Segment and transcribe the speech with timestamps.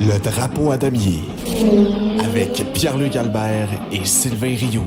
[0.00, 1.20] Le drapeau à damier
[2.24, 4.86] avec Pierre-Luc Albert et Sylvain Rioux.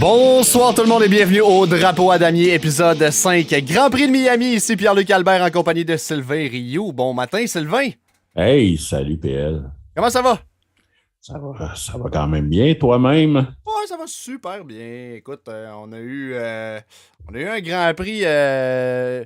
[0.00, 4.12] Bonsoir tout le monde et bienvenue au Drapeau à damier, épisode 5, Grand Prix de
[4.12, 4.54] Miami.
[4.54, 6.92] Ici Pierre-Luc Albert en compagnie de Sylvain Rioux.
[6.92, 7.90] Bon matin Sylvain.
[8.36, 9.70] Hey, salut PL.
[9.94, 10.38] Comment ça va?
[11.20, 13.36] Ça va, ça va quand même bien, toi-même?
[13.36, 15.14] Ouais, ça va super bien.
[15.16, 16.80] Écoute, euh, on a eu euh,
[17.28, 19.24] on a eu un Grand Prix euh,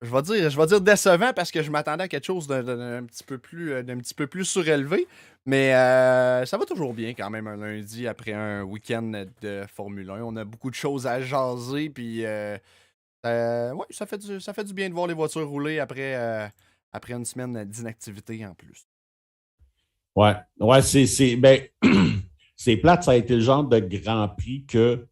[0.00, 3.04] je vais dire, je vais dire décevant parce que je m'attendais à quelque chose d'un
[3.04, 5.08] petit peu plus euh, petit peu plus surélevé.
[5.44, 10.10] Mais euh, ça va toujours bien quand même un lundi après un week-end de Formule
[10.10, 10.22] 1.
[10.22, 11.88] On a beaucoup de choses à jaser.
[11.88, 12.60] Puis ouais,
[13.90, 16.52] ça fait, du, ça fait du bien de voir les voitures rouler après,
[16.92, 18.86] après une semaine d'inactivité en plus.
[20.14, 21.60] Ouais, ouais, c'est, ben,
[22.82, 25.06] plate, ça a été le genre de Grand Prix que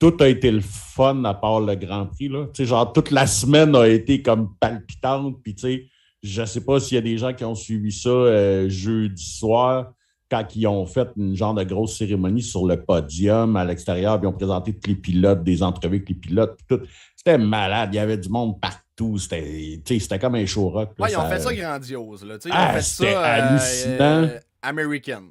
[0.00, 2.46] tout a été le fun à part le Grand Prix, là.
[2.58, 5.84] Genre, toute la semaine a été comme palpitante, puis tu sais,
[6.22, 9.92] je sais pas s'il y a des gens qui ont suivi ça euh, jeudi soir,
[10.30, 14.26] quand ils ont fait une genre de grosse cérémonie sur le podium à l'extérieur, puis
[14.28, 16.80] ils ont présenté tous les pilotes, des entrevues avec les pilotes, tout.
[17.16, 20.90] C'était malade, il y avait du monde partout, c'était, comme un show rock.
[20.98, 22.24] là, Ouais, ils ont fait ça grandiose.
[22.24, 22.36] Là.
[22.44, 24.28] Ils Ah, ont fait c'était ça euh, hallucinant.
[24.34, 25.22] euh, American.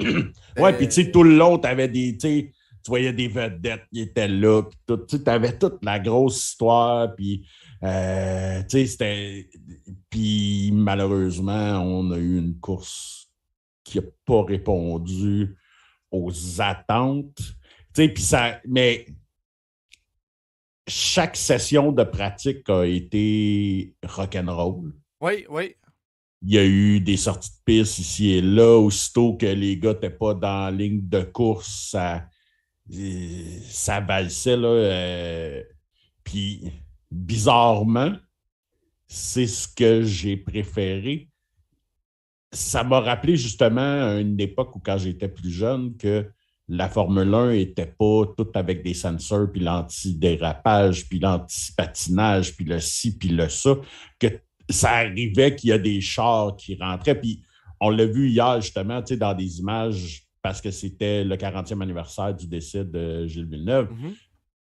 [0.58, 2.16] Ouais, puis tu sais, tout le long, tu avais des.
[2.82, 5.04] Tu voyais des vedettes qui étaient là, puis tout.
[5.06, 7.46] Tu avais toute la grosse histoire, puis.
[7.82, 9.50] euh, tu sais, c'était.
[10.10, 13.28] Puis malheureusement, on a eu une course
[13.84, 15.56] qui n'a pas répondu
[16.10, 17.36] aux attentes.
[17.94, 18.60] Tu sais, puis ça.
[18.66, 19.06] Mais
[20.88, 24.94] chaque session de pratique a été rock'n'roll.
[25.20, 25.74] Oui, oui.
[26.42, 29.92] Il y a eu des sorties de piste ici et là, aussitôt que les gars
[29.92, 32.26] n'étaient pas dans la ligne de course, ça,
[32.90, 34.56] ça valsait.
[34.56, 35.62] Là, euh,
[36.24, 36.72] Puis,
[37.10, 38.12] bizarrement,
[39.06, 41.28] c'est ce que j'ai préféré.
[42.52, 46.30] Ça m'a rappelé justement une époque où, quand j'étais plus jeune, que
[46.68, 52.78] la Formule 1 n'était pas toute avec des sensors, puis l'anti-dérapage, puis l'anti-patinage, puis le
[52.78, 53.74] ci, puis le ça,
[54.18, 54.26] que
[54.68, 57.18] ça arrivait qu'il y a des chars qui rentraient.
[57.18, 57.42] Puis
[57.80, 62.46] on l'a vu hier, justement, dans des images, parce que c'était le 40e anniversaire du
[62.46, 63.90] décès de Gilles Villeneuve.
[63.92, 64.14] Mhm.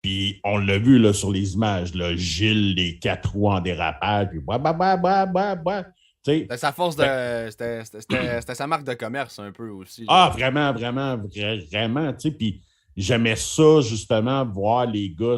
[0.03, 4.29] Puis on l'a vu là, sur les images, là, Gilles, les quatre roues en dérapage,
[4.31, 5.87] puis bah, bah, bah, bah, bah, bah.
[6.25, 7.05] C'était sa force de.
[7.51, 7.85] C'était
[8.41, 10.03] c'était- sa marque de commerce un peu aussi.
[10.03, 10.07] là.
[10.11, 12.63] Ah, vraiment, vraiment, vra- vraiment, puis
[12.97, 15.37] j'aimais ça, justement, voir les gars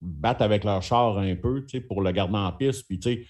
[0.00, 3.26] battre avec leur char un peu, pour le garder en piste, puis tu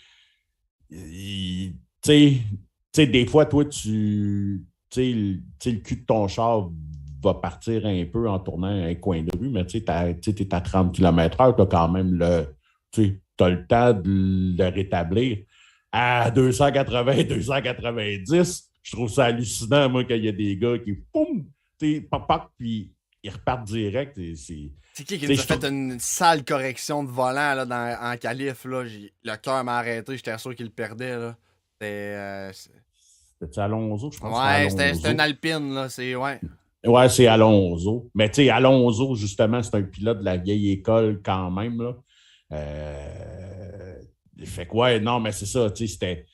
[2.92, 4.64] sais, des fois, toi, tu,
[5.00, 5.38] le-
[5.80, 6.70] cul de ton char
[7.22, 10.92] va partir un peu en tournant un coin de rue, mais tu es à 30
[10.94, 12.47] km/h, tu as quand même le,
[13.41, 15.38] as le temps de le rétablir.
[15.92, 21.44] À 280, 290, je trouve ça hallucinant, moi, qu'il y a des gars qui, poum,
[22.10, 22.92] pop, pop, puis
[23.22, 24.16] ils repartent direct.
[24.34, 28.16] c'est- C'est qui qui nous a fait une sale correction de volant là, dans, en
[28.16, 28.64] qualif?
[28.64, 28.84] Là?
[28.84, 31.16] Le cœur m'a arrêté, j'étais sûr qu'il le perdait.
[31.16, 31.36] Là.
[31.82, 32.53] Euh,
[33.42, 34.38] C'était Alonso, je pense.
[34.38, 35.75] ouais, c'était une Alpine.
[35.75, 35.88] Là.
[35.88, 36.14] C'est.
[36.14, 36.41] Ouais.
[36.84, 38.10] Ouais, c'est Alonso.
[38.14, 41.80] Mais tu sais, Alonso, justement, c'est un pilote de la vieille école quand même.
[41.82, 41.94] Là.
[42.53, 43.94] Euh,
[44.44, 46.26] Fait que, ouais, non, mais c'est ça, tu sais, c'était.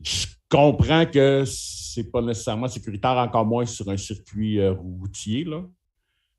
[0.00, 5.62] Je comprends que c'est pas nécessairement sécuritaire, encore moins sur un circuit euh, routier, là.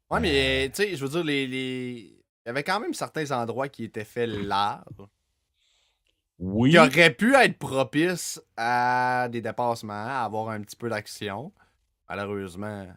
[0.09, 2.15] Ouais, mais tu sais, je veux dire, les, les-
[2.45, 4.83] il y avait quand même certains endroits qui étaient faits là.
[6.39, 6.71] Oui.
[6.71, 11.51] Qui auraient pu être propices à des dépassements, à avoir un petit peu d'action.
[12.07, 12.87] Malheureusement.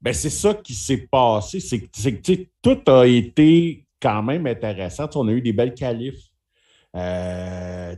[0.00, 1.60] Ben, c'est ça qui s'est passé.
[1.60, 5.08] C'est que tout a été quand même intéressant.
[5.14, 6.30] On a eu des belles qualifs.
[6.94, 7.94] Euh,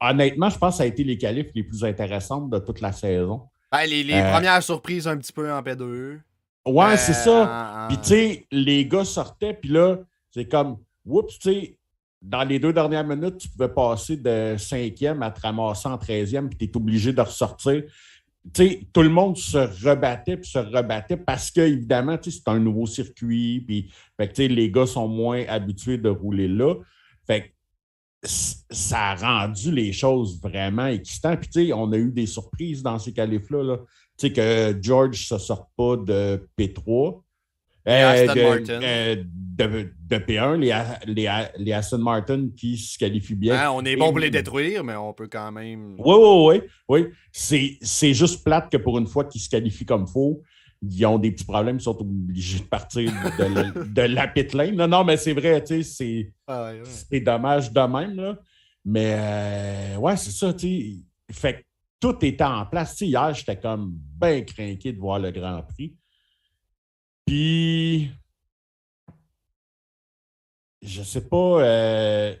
[0.00, 2.92] honnêtement, je pense que ça a été les qualifs les plus intéressantes de toute la
[2.92, 3.48] saison.
[3.72, 6.20] Ben, les les Euh, premières surprises un petit peu en P2.
[6.66, 7.30] Ouais, Euh, c'est ça.
[7.80, 9.98] en- en- Puis, tu sais, les gars sortaient, puis là,
[10.30, 11.75] c'est comme, oups, tu sais,
[12.26, 16.48] dans les deux dernières minutes, tu pouvais passer de cinquième à te ramasser en treizième,
[16.48, 17.84] puis tu es obligé de ressortir.
[18.52, 23.64] Tout le monde se rebattait, puis se rebattait parce que, évidemment, c'est un nouveau circuit,
[23.66, 23.92] puis,
[24.38, 26.74] les gars sont moins habitués de rouler là.
[27.26, 27.46] Fait que,
[28.22, 31.40] ça a rendu les choses vraiment excitantes.
[31.52, 33.62] Puis, on a eu des surprises dans ces qualifs-là.
[33.62, 33.78] Là.
[34.18, 37.20] Que George ne se sorte pas de P3.
[37.92, 38.82] Aston de, Martin.
[38.82, 39.16] euh,
[39.56, 40.74] de, de P1, les,
[41.06, 43.54] les, les Aston Martin qui se qualifient bien.
[43.54, 45.94] Hein, on est bon pour les détruire, mais on peut quand même.
[45.98, 47.06] Oui, oui, oui.
[47.32, 47.78] oui.
[47.80, 50.42] C'est, juste plate que pour une fois qu'ils se qualifient comme faux,
[50.82, 54.76] ils ont des petits problèmes, ils sont obligés de partir de, la, pit lane.
[54.76, 56.32] Non, non, mais c'est vrai, tu sais,
[56.84, 58.38] c'est dommage de même, là.
[58.84, 60.96] Mais euh, ouais, c'est ça, tu sais.
[61.32, 61.62] Fait que
[61.98, 63.00] tout était en place.
[63.00, 65.96] Hier, j'étais comme bien craqué de voir le Grand Prix.
[67.26, 68.10] Puis,
[70.80, 72.36] je sais pas, euh,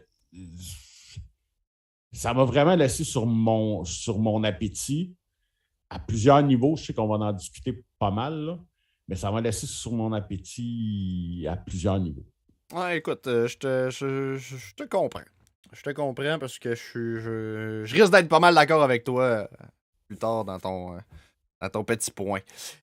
[2.12, 5.16] ça m'a vraiment laissé sur mon, sur mon appétit
[5.90, 6.76] à plusieurs niveaux.
[6.76, 8.58] Je sais qu'on va en discuter pas mal,
[9.08, 12.24] mais ça m'a laissé sur mon appétit à plusieurs niveaux.
[12.72, 15.20] Ouais, écoute, euh, je, te, je, te comprends.
[15.72, 19.46] Je te comprends parce que je, je, risque d'être pas mal d'accord avec toi euh,
[20.06, 20.98] plus tard dans ton,
[21.62, 22.40] euh, ton petit point.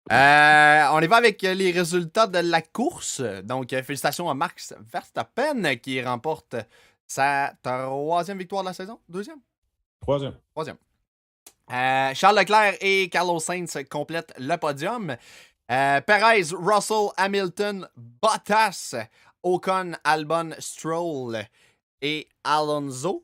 [0.10, 3.22] on y va avec les résultats de la course.
[3.44, 6.56] Donc, félicitations à Max Verstappen qui remporte
[7.08, 9.00] sa troisième victoire de la saison.
[9.08, 9.40] Deuxième?
[10.02, 10.34] Troisième.
[10.52, 10.78] Troisième.
[11.72, 15.16] Euh, Charles Leclerc et Carlos Sainz complètent le podium.
[15.72, 18.96] Euh, Perez, Russell, Hamilton, Bottas,
[19.44, 21.38] Ocon, Albon, Stroll
[22.02, 23.24] et Alonso.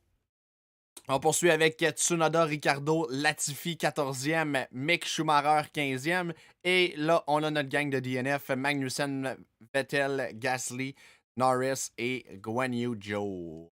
[1.11, 6.33] On poursuit avec Tsunoda, Ricardo, Latifi 14e, Mick Schumacher 15e.
[6.63, 9.35] Et là, on a notre gang de DNF, Magnussen,
[9.73, 10.93] Vettel, Gasly,
[11.35, 13.71] Norris et Guan Yu Zhou.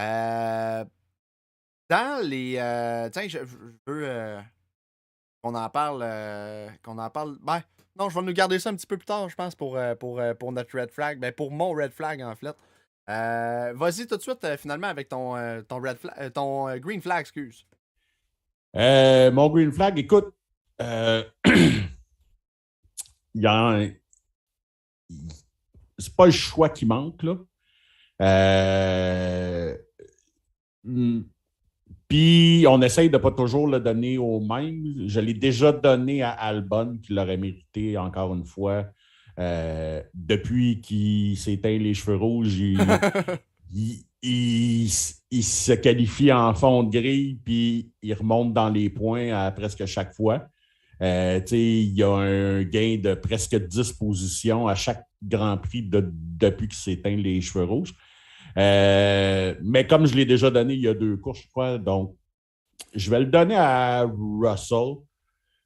[0.00, 0.84] Euh,
[1.88, 2.56] dans les.
[2.58, 4.40] Euh, tiens, je, veux euh,
[5.44, 6.00] qu'on en parle.
[6.02, 7.38] Euh, qu'on en parle.
[7.42, 7.62] Ben,
[7.96, 10.20] non, je vais nous garder ça un petit peu plus tard, je pense, pour, pour,
[10.40, 11.20] pour notre red flag.
[11.20, 12.56] Ben, pour mon red flag, en fait.
[13.06, 15.34] Vas-y tout de suite, finalement, avec ton,
[15.68, 17.66] ton, red flag, ton green flag, excuse.
[18.74, 20.34] mon green flag, écoute.
[23.34, 23.90] il y a un.
[25.98, 27.36] C'est pas le choix qui manque, là.
[28.20, 29.76] Euh
[30.84, 31.22] hmm,
[32.08, 35.08] puis, on essaye de pas toujours le donner au même.
[35.08, 38.84] Je l'ai déjà donné à Albon, qui l'aurait mérité encore une fois.
[39.38, 42.56] Euh, depuis qu'il s'éteint les cheveux rouges,
[43.72, 49.84] il, se qualifie en fond de grille, puis il remonte dans les points à presque
[49.86, 50.46] chaque fois.
[51.02, 56.68] Euh, il y a un gain de presque 10 positions à chaque Grand Prix depuis
[56.68, 57.94] qu'il s'éteint les cheveux rouges.
[58.56, 62.14] Euh, mais comme je l'ai déjà donné il y a deux courses, je crois, donc
[62.94, 64.98] je vais le donner à Russell,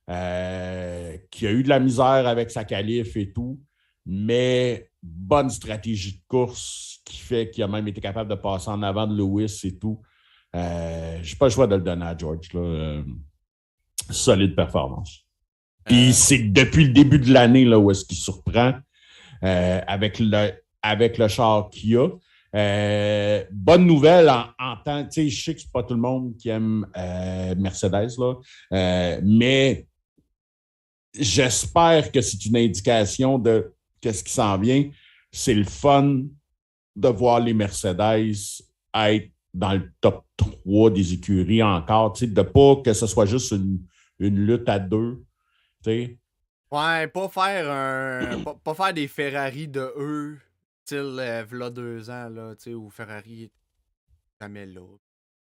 [0.09, 3.61] euh, qui a eu de la misère avec sa qualif et tout,
[4.07, 8.83] mais bonne stratégie de course qui fait qu'il a même été capable de passer en
[8.83, 10.01] avant de Lewis et tout.
[10.55, 12.49] Euh, je n'ai pas le choix de le donner à George.
[14.11, 15.25] solide performance.
[15.85, 18.75] Puis c'est depuis le début de l'année où est-ce qu'il surprend
[19.41, 20.53] avec, le,
[20.83, 22.09] avec le char qu'il a.
[22.55, 26.01] Euh, bonne nouvelle en, en temps, tu sais, je sais que c'est pas tout le
[26.01, 28.35] monde qui aime euh, Mercedes, là,
[28.73, 29.87] euh, mais
[31.15, 34.89] j'espère que c'est une indication de qu'est-ce qui s'en vient.
[35.31, 36.23] C'est le fun
[36.97, 38.63] de voir les Mercedes
[38.95, 43.81] être dans le top 3 des écuries encore, de pas que ce soit juste une,
[44.19, 45.25] lutte à deux,
[45.83, 46.19] tu sais.
[46.71, 50.38] Ouais, pas faire un, pas faire des Ferrari de eux
[50.88, 53.50] style, euh, deux ans, là, où Ferrari
[54.41, 54.81] jamais là.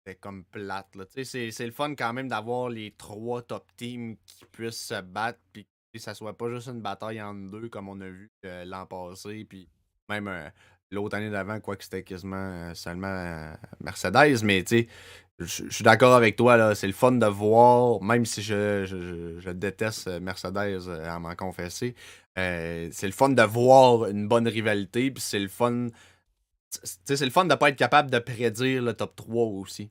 [0.06, 1.06] C'était comme plate, là.
[1.10, 5.40] Sais, c'est le fun quand même d'avoir les trois top teams qui puissent se battre,
[5.54, 8.66] puis que ça soit pas juste une bataille entre deux, comme on a vu euh,
[8.66, 9.70] l'an passé, puis
[10.10, 10.50] même euh,
[10.92, 14.88] l'autre année d'avant, quoi que c'était quasiment euh, seulement Mercedes, mais tu sais,
[15.40, 16.76] je suis d'accord avec toi, là.
[16.76, 21.96] C'est le fun de voir, même si je, je, déteste Mercedes à m'en confesser,
[22.36, 25.88] c'est le fun de voir une bonne rivalité, puis c'est le fun.
[27.06, 29.90] C'est le fun de pas être capable de prédire le top 3 aussi.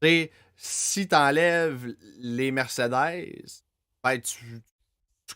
[0.00, 3.62] T'sais, si t'enlèves les Mercedes,
[4.02, 4.62] ben, tu,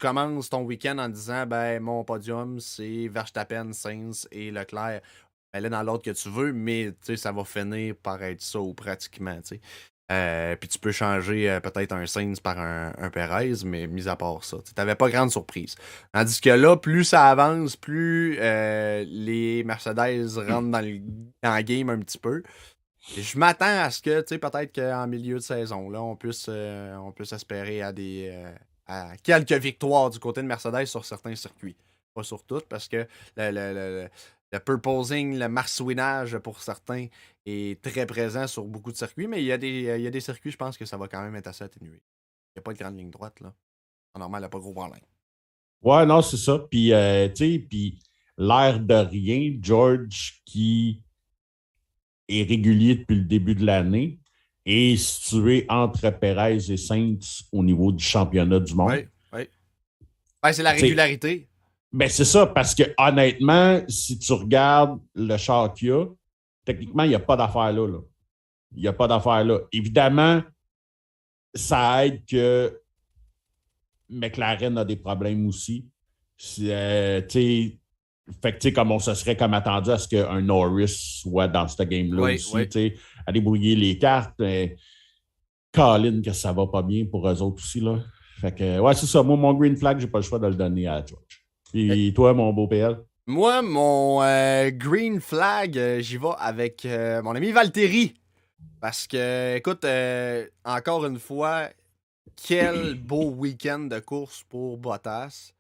[0.01, 5.01] commences ton week-end en disant ben mon podium c'est Verstappen, Sainz et Leclerc.
[5.53, 8.75] Elle est dans l'ordre que tu veux, mais ça va finir par être ça ou
[8.75, 9.41] pratiquement.
[10.13, 14.17] Euh, puis tu peux changer euh, peut-être un Sainz par un, Perez, mais mis à
[14.17, 15.77] part ça, tu n'avais pas grande surprise.
[16.13, 21.99] Tandis que là, plus ça avance, plus euh, les Mercedes rentrent dans le, game un
[22.01, 22.43] petit peu.
[23.17, 26.49] je m'attends à ce que, tu sais, peut-être qu'en milieu de saison, là, on puisse,
[26.49, 28.31] on puisse espérer à des
[28.87, 31.77] à quelques victoires du côté de Mercedes sur certains circuits.
[32.13, 33.07] Pas sur toutes, parce que
[33.37, 34.09] le,
[34.55, 37.09] le purposing, le marsouinage pour certains
[37.45, 40.11] est très présent sur beaucoup de circuits, mais il y a des, il y a
[40.11, 41.91] des circuits, je pense que ça va quand même être assez atténué.
[41.97, 43.53] Il n'y a pas de grande ligne droite, là.
[44.17, 45.01] Normal, il n'y a pas gros problème.
[45.83, 46.61] Ouais, non, c'est ça.
[46.71, 47.99] Puis, euh, tu sais, puis
[48.39, 51.03] l'air de rien, George, qui
[52.29, 54.21] est régulier depuis le début de l'année,
[54.65, 57.19] est situé entre Perez et Saints
[57.51, 58.93] au niveau du championnat du monde.
[58.93, 59.49] Oui, oui.
[60.41, 61.49] Ben, c'est la régularité.
[61.95, 66.07] Ben, c'est ça, parce que honnêtement, si tu regardes le char qu'il y a,
[66.65, 68.01] techniquement, il n'y a pas d'affaire là, là.
[68.75, 69.61] Il n'y a pas d'affaire là.
[69.71, 70.43] Évidemment,
[71.55, 72.81] ça aide que
[74.11, 75.89] McLaren a des problèmes aussi.
[76.63, 77.79] Euh, fait
[78.59, 82.35] que, comme on se serait comme attendu à ce qu'un Norris soit dans ce game-là
[82.35, 82.93] aussi,
[83.25, 84.35] à débrouiller les cartes.
[84.41, 84.75] Mais
[85.71, 87.79] Colin, que ça va pas bien pour eux autres aussi.
[87.79, 88.01] Là.
[88.41, 89.23] Fait que, ouais, c'est ça.
[89.23, 91.44] Moi, mon green flag, j'ai pas le choix de le donner à George.
[91.75, 92.99] Et toi, mon beau PL?
[93.27, 96.87] Moi, mon euh, green flag, euh, j'y vais avec
[97.23, 98.15] mon ami Valtteri.
[98.81, 99.87] Parce que, écoute,
[100.65, 101.69] encore une fois,
[102.37, 105.53] quel beau week-end de course pour Bottas.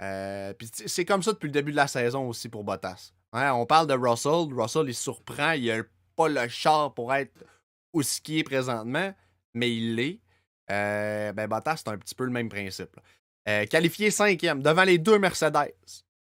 [0.00, 0.52] Euh,
[0.86, 3.12] c'est comme ça depuis le début de la saison aussi pour Bottas.
[3.32, 4.52] Hein, on parle de Russell.
[4.52, 5.52] Russell, il surprend.
[5.52, 5.82] Il n'a
[6.16, 7.44] pas le char pour être
[7.92, 9.12] où ce qui est présentement,
[9.54, 10.20] mais il l'est.
[10.70, 12.96] Euh, ben Bottas, c'est un petit peu le même principe.
[13.48, 15.74] Euh, qualifié cinquième devant les deux Mercedes.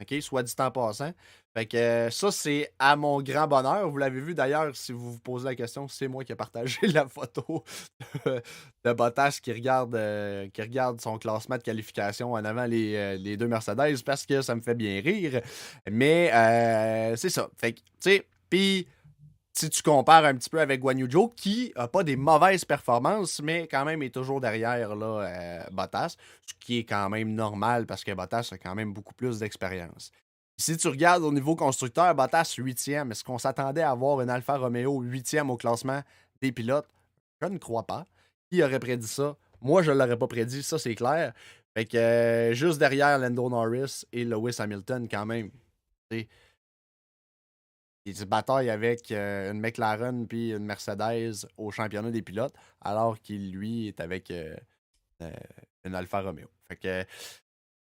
[0.01, 1.11] OK, soit dit en passant.
[1.53, 3.89] Fait que euh, ça, c'est à mon grand bonheur.
[3.89, 6.77] Vous l'avez vu d'ailleurs, si vous vous posez la question, c'est moi qui ai partagé
[6.87, 7.63] la photo
[8.25, 13.35] de, Bottas qui regarde, euh, qui regarde son classement de qualification en avant euh, les,
[13.35, 15.41] deux Mercedes parce que ça me fait bien rire.
[15.89, 16.31] Mais
[17.17, 17.49] c'est ça.
[17.57, 18.87] Fait que, tu sais, puis
[19.53, 20.97] si tu compares un petit peu avec Guan
[21.35, 26.15] qui n'a pas des mauvaises performances, mais quand même est toujours derrière là, Bottas,
[26.45, 30.11] ce qui est quand même normal parce que Bottas a quand même beaucoup plus d'expérience.
[30.57, 34.57] Si tu regardes au niveau constructeur, Bottas 8e, est-ce qu'on s'attendait à avoir une Alfa
[34.57, 36.01] Romeo 8e au classement
[36.41, 36.87] des pilotes?
[37.41, 38.05] Je ne crois pas.
[38.51, 39.37] Qui aurait prédit ça?
[39.61, 41.33] Moi, je ne l'aurais pas prédit, ça c'est clair.
[41.73, 45.49] Fait que euh, juste derrière Lando Norris et Lewis Hamilton, quand même.
[48.09, 53.19] Il se bataille avec euh, une McLaren puis une Mercedes au championnat des pilotes, alors
[53.19, 54.55] qu'il, lui, est avec euh,
[55.85, 56.47] une Alfa Romeo.
[56.67, 57.05] Fait que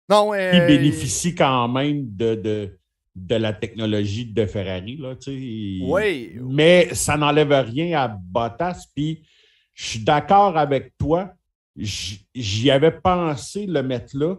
[0.09, 2.79] non, euh, Il bénéficie quand même de, de,
[3.15, 4.97] de, la technologie de Ferrari.
[4.97, 6.37] Là, oui.
[6.43, 8.87] Mais ça n'enlève rien à Bottas.
[8.95, 9.27] Puis
[9.73, 11.33] je suis d'accord avec toi.
[11.77, 14.37] J'y avais pensé le mettre là,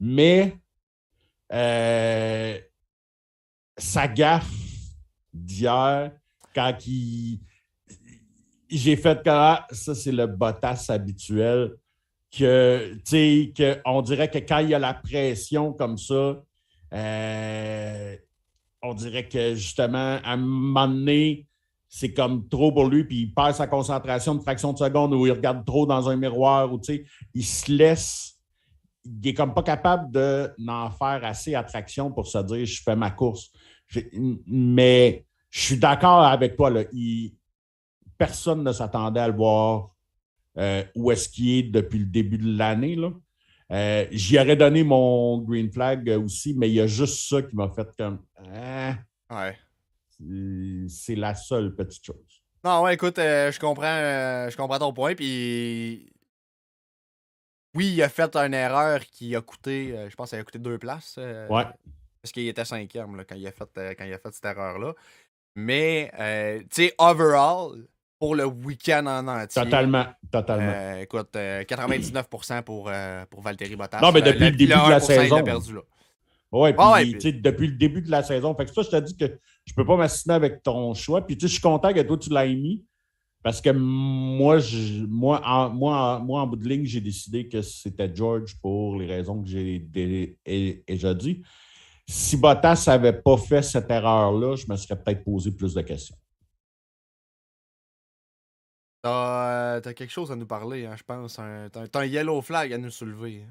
[0.00, 0.56] mais
[1.52, 2.58] euh,
[3.76, 4.50] sa gaffe
[5.44, 6.12] d'hier,
[6.54, 7.40] quand il.
[8.70, 11.72] J'ai fait que ça, c'est le Bottas habituel
[12.30, 16.42] que, on dirait que quand il y a la pression comme ça,
[16.92, 18.16] euh,
[18.82, 21.46] on dirait que justement, à un moment donné,
[21.88, 25.26] c'est comme trop pour lui, puis il perd sa concentration de fraction de seconde ou
[25.26, 26.80] il regarde trop dans un miroir, ou
[27.34, 28.34] il se laisse.
[29.04, 33.10] Il n'est comme pas capable d'en faire assez attraction pour se dire je fais ma
[33.10, 33.50] course.
[34.46, 36.70] Mais je suis d'accord avec toi.
[36.70, 36.84] Là,
[38.16, 39.94] personne ne s'attendait à le voir
[40.58, 42.98] euh, où est-ce qu'il est depuis le début de l'année.
[43.70, 47.54] Euh, j'y aurais donné mon green flag aussi, mais il y a juste ça qui
[47.54, 48.24] m'a fait comme.
[48.36, 48.96] Hein?
[49.30, 49.56] ouais.
[50.88, 52.42] C'est la seule petite chose.
[52.64, 55.14] Non, ouais, écoute, euh, je comprends je comprends ton point.
[55.14, 56.10] Puis
[57.74, 60.78] oui, il a fait une erreur qui a coûté, je pense qu'il a coûté deux
[60.78, 61.18] places.
[61.18, 61.66] ouais.
[62.20, 64.92] Parce qu'il était cinquième là, quand, il a fait, quand il a fait cette erreur-là.
[65.60, 66.10] Mais,
[66.70, 67.72] tu sais, overall,
[68.18, 69.62] pour le week-end en entier.
[69.62, 70.72] Totalement, totalement.
[70.74, 74.00] Euh, écoute, 99% euh, pour, euh, pour Valtteri Bottas.
[74.00, 75.42] Non, mais depuis le, début de la saison.
[75.42, 75.80] perdu, là.
[76.50, 78.54] Ouais, puis, depuis le début de la saison.
[78.54, 81.24] Fait que ça, je t'ai dit que je peux pas m'assiner avec ton choix.
[81.24, 82.84] Puis, tu sais, je suis content que toi, tu l'as mis.
[83.42, 87.62] Parce que moi, je, moi, en, moi, moi, en bout de ligne, j'ai décidé que
[87.62, 91.42] c'était George pour les raisons que j'ai déjà dit.
[92.10, 96.16] Si Bottas n'avait pas fait cette erreur-là, je me serais peut-être posé plus de questions.
[99.02, 101.34] T'as as quelque chose à nous parler, hein, je pense.
[101.36, 103.44] T'as un, yellow flag à nous soulever.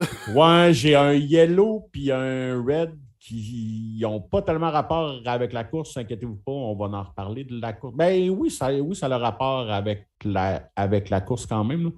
[0.00, 0.06] Hein.
[0.34, 5.96] ouais, j'ai un yellow puis un red qui n'ont pas tellement rapport avec la course,
[5.96, 7.96] inquiétez-vous pas, on va en reparler de la course.
[7.96, 11.90] Ben oui, ça, oui, ça a le rapport avec la, avec la course quand même.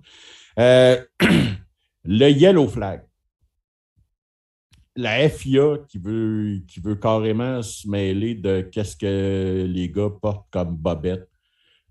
[0.58, 1.04] Euh,
[2.04, 3.07] le yellow flag.
[5.00, 10.48] La FIA qui veut, qui veut carrément se mêler de qu'est-ce que les gars portent
[10.50, 11.28] comme bobette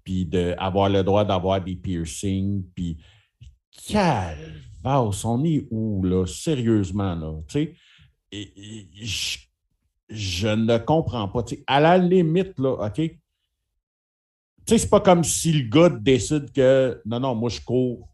[0.07, 2.97] puis d'avoir le droit d'avoir des piercings, puis
[3.89, 7.75] calvasse, on est où, là, sérieusement, là, tu
[8.31, 9.43] sais,
[10.09, 13.19] je, ne comprends pas, à la limite, là, OK, tu
[14.65, 18.07] sais, c'est pas comme si le gars décide que, non, non, moi, je cours,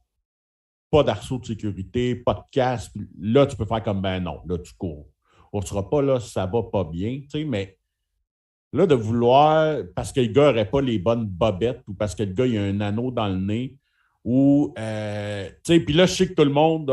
[0.94, 4.60] pas d'arceau de sécurité, pas de casque, là, tu peux faire comme, ben non, là,
[4.60, 5.08] tu cours.
[5.52, 7.78] On ne sera pas là, ça va pas bien, tu sais, mais
[8.76, 12.24] Là, de vouloir, parce que le gars n'aurait pas les bonnes bobettes ou parce que
[12.24, 13.78] le gars il a un anneau dans le nez,
[14.24, 16.92] ou, euh, tu sais, puis là, je sais que tout le monde,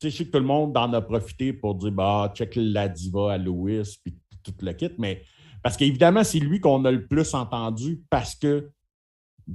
[0.00, 2.88] sais, je sais que tout le monde en a profité pour dire, bah, check la
[2.88, 5.22] diva à Lewis, puis tout le kit, mais
[5.62, 8.70] parce qu'évidemment, c'est lui qu'on a le plus entendu parce que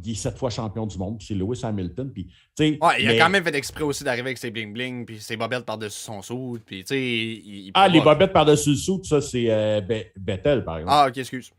[0.04, 2.12] il est sept fois champion du monde, c'est Lewis Hamilton.
[2.12, 2.28] Puis,
[2.60, 5.66] ouais, il a quand même fait exprès aussi d'arriver avec ses bling-bling, puis ses bobettes
[5.66, 6.60] par-dessus son sou.
[6.66, 9.82] Puis, sais, ah, les bobettes par-dessus le sou, ça, c'est euh,
[10.18, 10.96] Bethel, par exemple.
[10.96, 11.52] Ah, ok, excuse.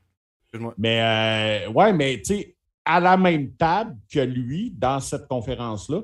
[0.45, 0.75] Excuse-moi.
[0.77, 6.03] Mais, euh, ouais, mais, tu sais, à la même table que lui, dans cette conférence-là,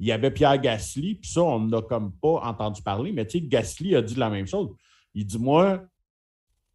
[0.00, 3.38] il y avait Pierre Gasly, puis ça, on n'a comme pas entendu parler, mais tu
[3.38, 4.70] sais, Gasly a dit la même chose.
[5.14, 5.82] Il dit Moi,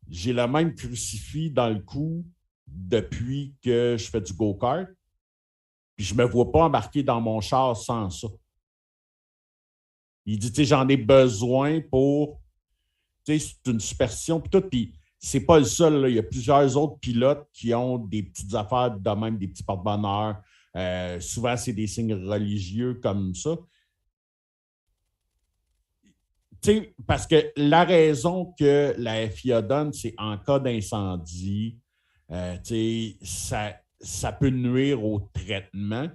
[0.09, 2.25] j'ai le même crucifix dans le cou
[2.67, 4.87] depuis que je fais du go-kart.
[5.95, 8.27] Puis je ne me vois pas embarquer dans mon char sans ça.
[10.25, 12.41] Il dit, tu sais, j'en ai besoin pour.
[13.25, 14.61] Tu sais, c'est une superstition, puis tout.
[14.61, 16.09] Puis c'est pas le seul.
[16.09, 19.63] Il y a plusieurs autres pilotes qui ont des petites affaires de même, des petits
[19.63, 20.41] porte-bonheur.
[20.75, 23.55] Euh, souvent, c'est des signes religieux comme ça.
[26.61, 31.77] Tu sais, parce que la raison que la FIA donne, c'est en cas d'incendie,
[32.31, 32.57] euh,
[33.21, 36.09] ça, ça peut nuire au traitement.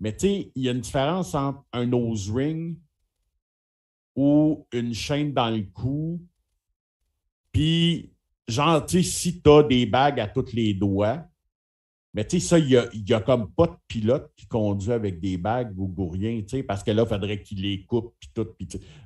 [0.00, 2.76] Mais il y a une différence entre un nose ring
[4.14, 6.20] ou une chaîne dans le cou.
[7.52, 8.12] Puis,
[8.46, 11.26] genre, si tu as des bagues à tous les doigts,
[12.16, 16.08] mais ça, il n'y a, comme pas de pilote qui conduit avec des bagues ou,
[16.08, 18.48] rien, tu sais, parce que là, il faudrait qu'il les coupe, puis tout.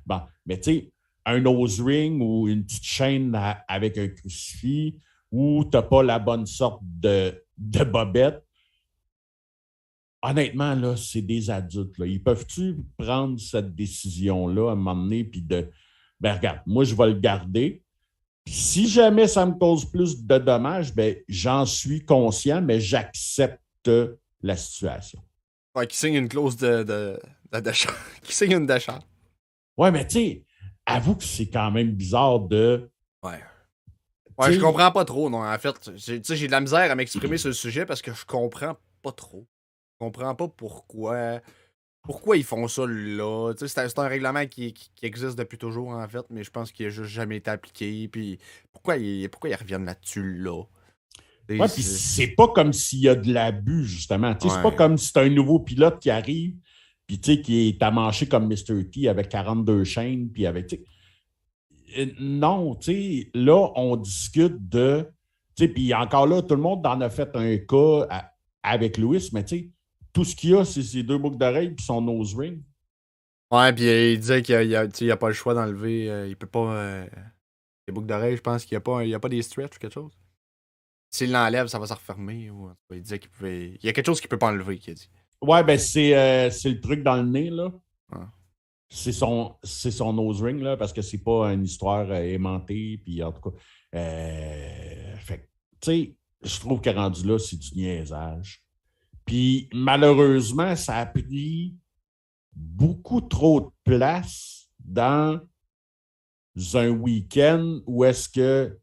[0.07, 0.61] bon, mais
[1.27, 5.01] un nose ring ou une petite chaîne avec un crucifix,
[5.31, 8.45] ou tu n'as pas la bonne sorte de, de bobette,
[10.23, 11.99] honnêtement, là, c'est des adultes.
[11.99, 12.07] Là.
[12.07, 15.71] Ils peuvent-tu prendre cette décision-là à un moment donné, puis de,
[16.21, 17.83] ben regarde, moi, je vais le garder.
[18.47, 23.91] si jamais ça me cause plus de dommages, ben, j'en suis conscient, mais j'accepte
[24.43, 25.23] la situation.
[25.75, 27.21] Ouais, qui signe une clause de, de,
[28.23, 29.01] qui signe une d'achat.
[29.77, 30.45] Ouais, mais tu sais,
[30.85, 32.91] avoue que c'est quand même bizarre de.
[33.23, 33.41] Ouais.
[34.41, 35.45] Ouais, je comprends pas trop, non.
[35.45, 38.77] En fait, j'ai de la misère à m'exprimer sur le sujet parce que je comprends
[39.03, 39.47] pas trop.
[39.95, 41.41] Je comprends pas pourquoi.
[42.03, 43.53] Pourquoi ils font ça là?
[43.59, 47.11] C'est un règlement qui, existe depuis toujours, en fait, mais je pense qu'il n'a juste
[47.11, 48.09] jamais été appliqué.
[48.09, 48.39] Puis
[48.73, 50.63] pourquoi ils, pourquoi ils reviennent là-dessus là?
[51.59, 54.35] Ouais, puis c'est pas comme s'il y a de l'abus, justement.
[54.41, 56.55] C'est pas comme si c'est un nouveau pilote qui arrive,
[57.07, 58.89] puis qui est amanché comme Mr.
[58.91, 60.81] T avec 42 chaînes, puis avec.
[62.19, 65.07] Non, tu sais, là, on discute de.
[65.57, 68.09] Tu sais, puis encore là, tout le monde en a fait un cas
[68.63, 69.71] avec Louis, mais tu sais,
[70.13, 72.63] tout ce qu'il y a, c'est ses deux boucles d'oreilles puis son nose ring.
[73.51, 76.09] Ouais, puis il disait qu'il n'y a, a, pas le choix d'enlever.
[76.09, 76.73] Euh, il peut pas.
[76.73, 77.07] Euh,
[77.87, 79.95] les boucles d'oreilles, je pense qu'il n'y a, pas, a pas des stretch ou quelque
[79.95, 80.17] chose.
[81.11, 82.51] S'il l'enlève, ça va se refermer.
[82.51, 83.71] Ou, il disait qu'il pouvait.
[83.83, 85.11] Il y a quelque chose qu'il peut pas enlever, qu'il a dit.
[85.43, 87.73] Ouais, ben c'est le truc dans le nez, là.
[88.93, 93.23] C'est son, son nose ring, là, parce que c'est pas une histoire euh, aimantée, puis
[93.23, 93.57] en tout cas.
[93.95, 95.49] Euh, fait
[95.81, 98.63] tu sais, je trouve que rendu là, c'est du niaisage.
[99.25, 101.77] Puis malheureusement, ça a pris
[102.53, 105.41] beaucoup trop de place dans
[106.75, 108.79] un week-end où est-ce que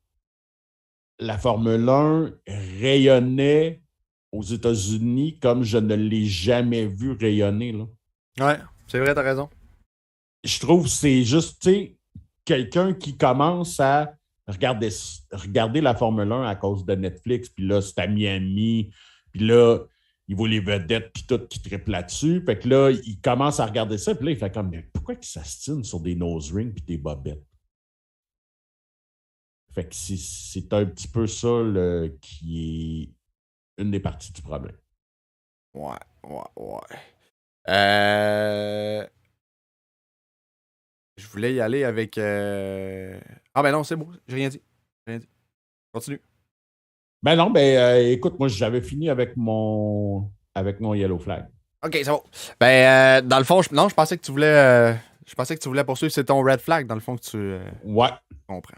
[1.19, 2.31] la Formule 1
[2.79, 3.81] rayonnait
[4.31, 7.71] aux États-Unis comme je ne l'ai jamais vu rayonner.
[7.71, 7.85] Là.
[8.39, 9.49] Ouais, c'est vrai, t'as raison
[10.47, 11.69] je trouve que c'est juste,
[12.45, 14.13] quelqu'un qui commence à
[14.47, 14.89] regarder,
[15.31, 18.89] regarder la Formule 1 à cause de Netflix, puis là, c'est à Miami,
[19.31, 19.79] puis là,
[20.29, 22.43] il voit les vedettes, puis tout qui triple là-dessus.
[22.45, 25.15] Fait que là, il commence à regarder ça, puis là, il fait comme, mais pourquoi
[25.15, 27.45] il s'astine sur des nose rings puis des bobettes?
[29.73, 31.61] Fait que c'est un petit peu ça
[32.21, 33.11] qui
[33.77, 34.77] est une des parties du problème.
[35.73, 36.97] Ouais, ouais, ouais.
[37.69, 39.05] Euh...
[41.17, 42.17] Je voulais y aller avec.
[42.17, 43.19] Euh,
[43.55, 44.61] ah ben non, c'est bon, j'ai rien dit.
[45.07, 45.27] Rien dit.
[45.91, 46.21] Continue.
[47.23, 51.47] Ben non, ben euh, écoute, moi j'avais fini avec mon avec mon yellow flag.
[51.83, 52.21] Ok, c'est bon.
[52.59, 53.73] Ben euh, dans le fond, je...
[53.73, 54.95] non, je pensais que tu voulais.
[55.25, 57.57] Je pensais que tu voulais poursuivre, c'est ton red flag, dans le fond, que tu.
[57.83, 58.09] Ouais.
[58.47, 58.77] comprends.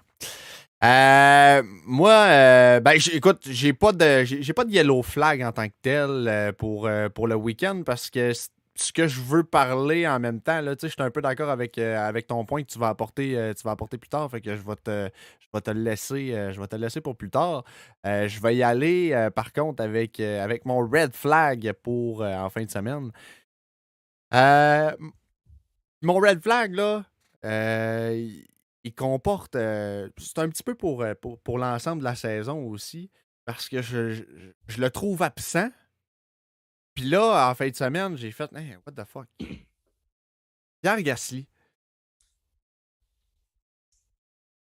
[1.86, 6.54] moi, ben, écoute, j'ai pas de j'ai pas de yellow flag en tant que tel
[6.58, 8.32] pour, pour le week-end parce que
[8.80, 11.78] ce que je veux parler en même temps, là, je suis un peu d'accord avec,
[11.78, 14.30] euh, avec ton point que tu vas apporter, euh, tu vas apporter plus tard.
[14.32, 16.34] Fait que je vais te, je vais te laisser.
[16.34, 17.64] Euh, je vais te laisser pour plus tard.
[18.06, 22.72] je vais y aller par contre avec, avec mon red flag pour en fin de
[22.72, 23.12] semaine.
[26.02, 27.04] mon red flag, là,
[28.14, 29.54] il, comporte.
[29.54, 31.06] c'est un petit peu pour,
[31.44, 33.12] pour, l'ensemble de la saison aussi.
[33.46, 34.24] Parce que je,
[34.68, 35.70] je le trouve absent
[37.00, 39.28] puis là, en fin de semaine, j'ai fait, hey, what the fuck?
[40.82, 41.48] Pierre Gasly.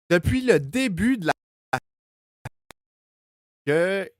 [0.09, 1.33] depuis le début de la
[3.66, 4.11] que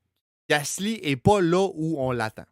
[0.49, 2.47] Gasly est pas là où on l'attend.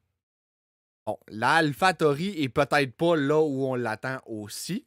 [1.07, 4.87] Bon, l'AlphaTauri est peut-être pas là où on l'attend aussi,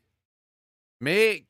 [1.00, 1.46] mais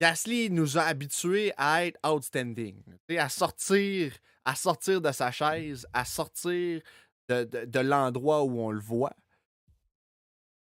[0.00, 4.12] Gasly nous a habitués à être outstanding, à sortir,
[4.44, 6.80] à sortir de sa chaise, à sortir
[7.28, 9.14] de, l'endroit où on le voit.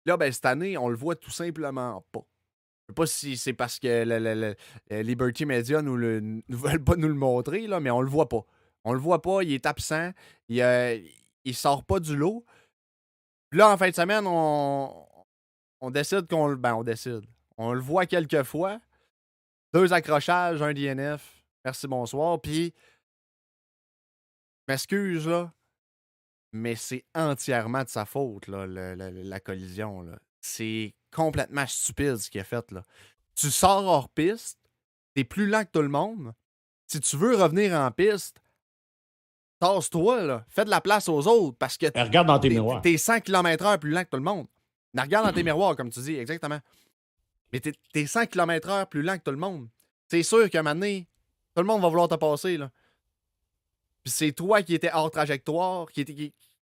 [0.06, 2.26] Là, ben, cette année, on le voit tout simplement pas.
[2.88, 4.54] Je sais pas si c'est parce que le,
[5.02, 8.44] Liberty Media nous ne veulent pas nous le montrer, mais on le voit pas.
[8.84, 10.10] On le voit pas, il est absent,
[10.48, 10.98] il, euh,
[11.52, 12.44] sort pas du lot.
[13.52, 15.06] là, en fin de semaine, on,
[15.80, 16.56] on décide qu'on le.
[16.56, 17.26] Ben, on décide.
[17.58, 18.80] On le voit quelques fois.
[19.74, 21.44] Deux accrochages, un DNF.
[21.64, 22.40] Merci, bonsoir.
[22.40, 22.72] Puis,
[24.68, 25.52] m'excuse, là,
[26.52, 30.06] mais c'est entièrement de sa faute, là, la collision.
[30.40, 32.70] C'est complètement stupide ce qu'il a fait.
[32.70, 32.82] Là.
[33.34, 34.58] Tu sors hors piste,
[35.14, 36.32] t'es plus lent que tout le monde.
[36.86, 38.42] Si tu veux revenir en piste,
[39.60, 40.44] tasse-toi.
[40.48, 41.86] Fais de la place aux autres parce que.
[41.98, 42.82] regarde dans tes miroirs.
[42.82, 44.46] T'es 100 km/h plus lent que tout le monde.
[44.96, 46.60] regarde dans tes miroirs, comme tu dis, exactement.
[47.52, 49.68] Mais t'es es 100 km/h plus lent que tout le monde.
[50.08, 51.08] C'est sûr qu'à un moment donné,
[51.54, 52.70] tout le monde va vouloir te passer, là.
[54.04, 56.32] Puis c'est toi qui étais hors trajectoire, qui, était, qui,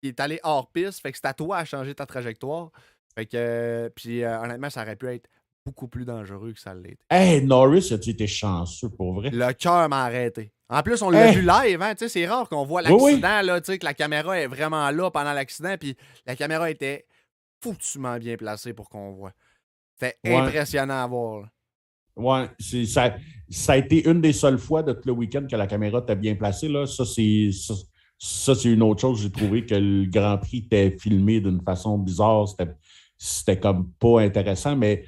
[0.04, 2.72] est allé hors piste, fait que c'est à toi à changer ta trajectoire.
[3.16, 5.30] Fait que, puis euh, honnêtement, ça aurait pu être
[5.66, 7.06] beaucoup plus dangereux que ça l'était.
[7.10, 9.30] Hey, Norris, as-tu été chanceux pour vrai?
[9.32, 10.52] Le cœur m'a arrêté.
[10.70, 13.94] En plus, on l'a vu live, hein, c'est rare qu'on voit l'accident, là, que la
[13.94, 17.06] caméra est vraiment là pendant l'accident, puis la caméra était
[17.62, 19.34] foutument bien placée pour qu'on voit.
[20.00, 21.48] C'était impressionnant à voir.
[22.16, 22.48] Ouais,
[22.86, 23.16] ça,
[23.50, 26.16] ça a été une des seules fois de tout le week-end que la caméra était
[26.16, 26.68] bien placée.
[26.68, 26.86] Là.
[26.86, 27.50] Ça, c'est
[28.26, 29.22] c'est une autre chose.
[29.22, 32.48] J'ai trouvé que le Grand Prix était filmé d'une façon bizarre.
[33.18, 34.76] C'était comme pas intéressant.
[34.78, 35.04] Mais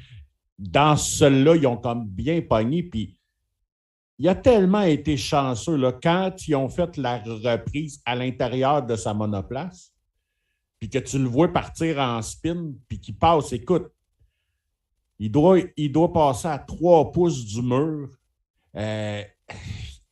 [0.57, 2.83] dans celui-là, ils ont comme bien pogné.
[2.83, 3.17] Puis
[4.17, 8.95] il a tellement été chanceux là, quand ils ont fait la reprise à l'intérieur de
[8.95, 9.93] sa monoplace,
[10.79, 13.53] puis que tu le vois partir en spin, puis qu'il passe.
[13.53, 13.91] Écoute,
[15.19, 18.09] il doit, il doit passer à trois pouces du mur.
[18.75, 19.23] Euh,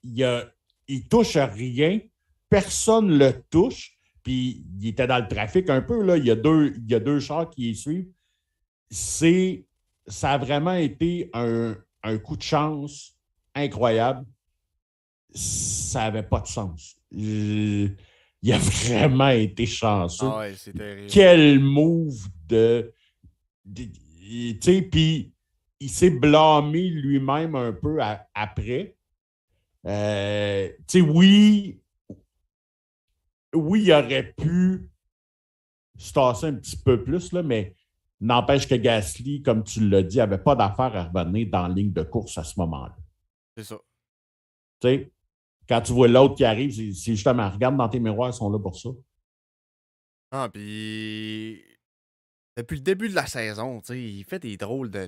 [0.03, 0.45] il, a,
[0.87, 1.99] il touche à rien.
[2.49, 3.97] Personne ne le touche.
[4.23, 6.01] Puis il était dans le trafic un peu.
[6.01, 6.17] Là.
[6.17, 8.09] Il, y a deux, il y a deux chars qui y suivent.
[8.89, 9.65] C'est,
[10.07, 11.75] ça a vraiment été un,
[12.23, 13.17] coup de chance
[13.53, 14.25] incroyable.
[15.33, 16.95] Ça n'avait pas de sens.
[17.11, 17.97] Il,
[18.51, 20.27] a vraiment été chanceux.
[20.29, 22.93] Ah ouais, Quel move de
[24.91, 25.33] puis
[25.79, 27.99] il s'est blâmé lui-même un peu
[28.33, 28.95] après.
[29.85, 31.81] Euh, oui,
[33.53, 34.89] oui, il aurait pu
[35.97, 37.75] se tasser un petit peu plus, là, mais
[38.21, 41.91] n'empêche que Gasly, comme tu l'as dit, n'avait pas d'affaire à revenir dans la ligne
[41.91, 42.95] de course à ce moment-là.
[43.57, 43.77] C'est ça.
[44.79, 45.11] Tu sais,
[45.67, 48.59] quand tu vois l'autre qui arrive, c'est justement, regarde dans tes miroirs, ils sont là
[48.59, 48.89] pour ça.
[50.31, 51.61] Ah, puis
[52.57, 55.07] depuis le début de la saison, il fait des drôles de.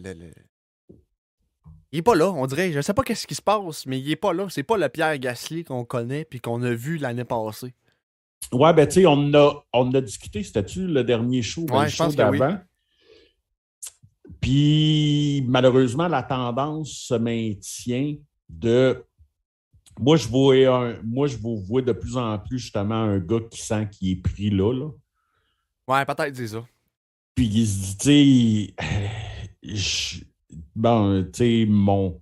[1.91, 2.71] Il est pas là, on dirait.
[2.71, 4.47] Je sais pas qu'est-ce qui se passe, mais il est pas là.
[4.49, 7.73] C'est pas le Pierre Gasly qu'on connaît puis qu'on a vu l'année passée.
[8.51, 11.97] Ouais, ben tu sais, on a, on a discuté, c'était-tu le dernier show, ouais, je
[11.97, 12.59] pense d'avant?
[14.41, 18.15] Puis malheureusement, la tendance se maintient
[18.49, 19.03] de.
[19.99, 23.39] Moi, je vois un, moi, je vous vois de plus en plus justement un gars
[23.49, 24.73] qui sent qu'il est pris là.
[24.73, 24.89] là.
[25.87, 26.65] Ouais, peut-être c'est ça.
[27.35, 28.73] Puis il se dit,
[29.61, 30.25] tu sais,
[30.73, 32.21] bon, tu sais, mon,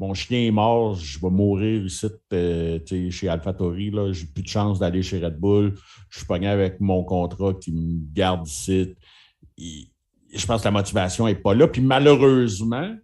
[0.00, 3.92] mon chien est mort, je vais mourir ici euh, chez AlphaTauri.
[4.12, 5.74] Je n'ai plus de chance d'aller chez Red Bull.
[6.10, 8.96] Je suis pogné avec mon contrat qui me garde ici.
[9.56, 11.68] je pense que la motivation n'est pas là.
[11.68, 12.96] Puis malheureusement,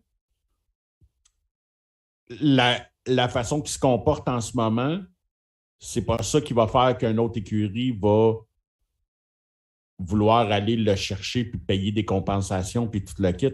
[2.41, 4.99] la, la façon qu'il se comporte en ce moment,
[5.79, 8.35] c'est pas ça qui va faire qu'un autre écurie va
[9.99, 13.53] vouloir aller le chercher puis payer des compensations puis tout le kit,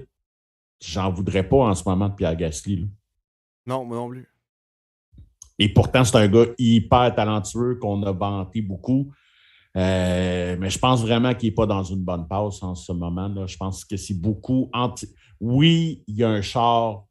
[0.80, 2.88] j'en voudrais pas en ce moment de Pierre Gasly.
[3.66, 4.28] Non, moi non plus.
[5.58, 9.12] Et pourtant, c'est un gars hyper talentueux qu'on a vanté beaucoup.
[9.76, 13.28] Euh, mais je pense vraiment qu'il n'est pas dans une bonne passe en ce moment.
[13.28, 13.46] Là.
[13.46, 14.68] Je pense que c'est beaucoup.
[14.72, 15.08] Anti...
[15.40, 17.04] Oui, il y a un char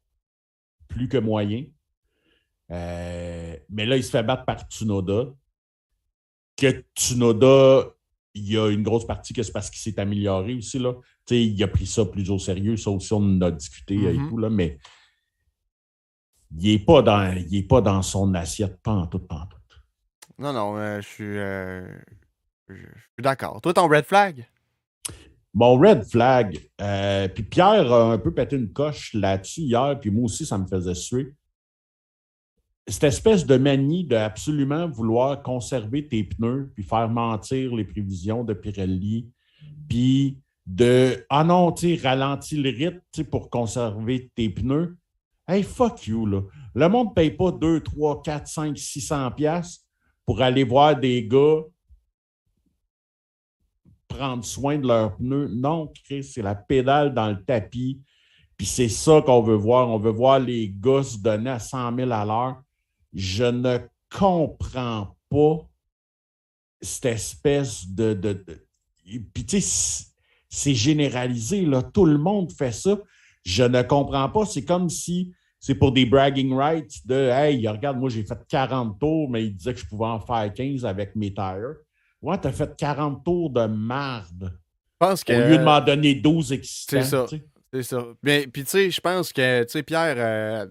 [0.88, 1.64] plus que moyen.
[2.70, 5.32] Euh, mais là, il se fait battre par Tsunoda.
[6.56, 7.93] Que Tsunoda
[8.34, 10.78] il y a une grosse partie que c'est parce qu'il s'est amélioré aussi.
[10.78, 10.94] Là.
[11.30, 12.76] il a pris ça plus au sérieux.
[12.76, 14.28] Ça aussi, on en a discuté et mm-hmm.
[14.28, 14.78] tout, là, mais
[16.58, 17.34] il n'est pas, dans,
[17.68, 19.56] pas dans son assiette, pas en tout, pas en tout.
[20.38, 21.86] Non, non, euh, je suis, euh,
[22.68, 23.60] je suis d'accord.
[23.60, 24.48] Toi, ton red flag?
[25.52, 30.10] Mon red flag, euh, puis Pierre a un peu pété une coche là-dessus hier, puis
[30.10, 31.32] moi aussi, ça me faisait suer.
[32.86, 38.44] Cette espèce de manie de absolument vouloir conserver tes pneus puis faire mentir les prévisions
[38.44, 39.30] de Pirelli,
[39.88, 44.96] puis de Ah non, tu ralentis le rythme pour conserver tes pneus.
[45.46, 46.42] Hey, fuck you, là.
[46.74, 49.86] Le monde ne paye pas 2, 3, 4, 5, 600 pièces
[50.24, 51.60] pour aller voir des gars
[54.08, 55.48] prendre soin de leurs pneus.
[55.48, 58.00] Non, Chris, c'est la pédale dans le tapis.
[58.56, 59.88] Puis c'est ça qu'on veut voir.
[59.88, 62.62] On veut voir les gars se donner à 100 000 à l'heure.
[63.14, 63.78] Je ne
[64.10, 65.68] comprends pas
[66.80, 68.14] cette espèce de.
[68.14, 68.44] de,
[69.32, 70.04] Puis tu sais,
[70.48, 71.64] c'est généralisé.
[71.64, 71.82] Là.
[71.82, 72.98] Tout le monde fait ça.
[73.44, 74.46] Je ne comprends pas.
[74.46, 78.98] C'est comme si c'est pour des bragging rights de Hey, regarde, moi j'ai fait 40
[78.98, 81.76] tours, mais il disait que je pouvais en faire 15 avec mes tires.
[82.20, 84.58] Ouais, t'as fait 40 tours de marde.
[84.98, 87.02] pense que, Au lieu de m'en donner 12 existants.
[87.02, 87.26] C'est ça.
[87.72, 88.06] C'est ça.
[88.22, 90.66] Mais, puis, tu sais, je pense que, tu sais, Pierre, euh,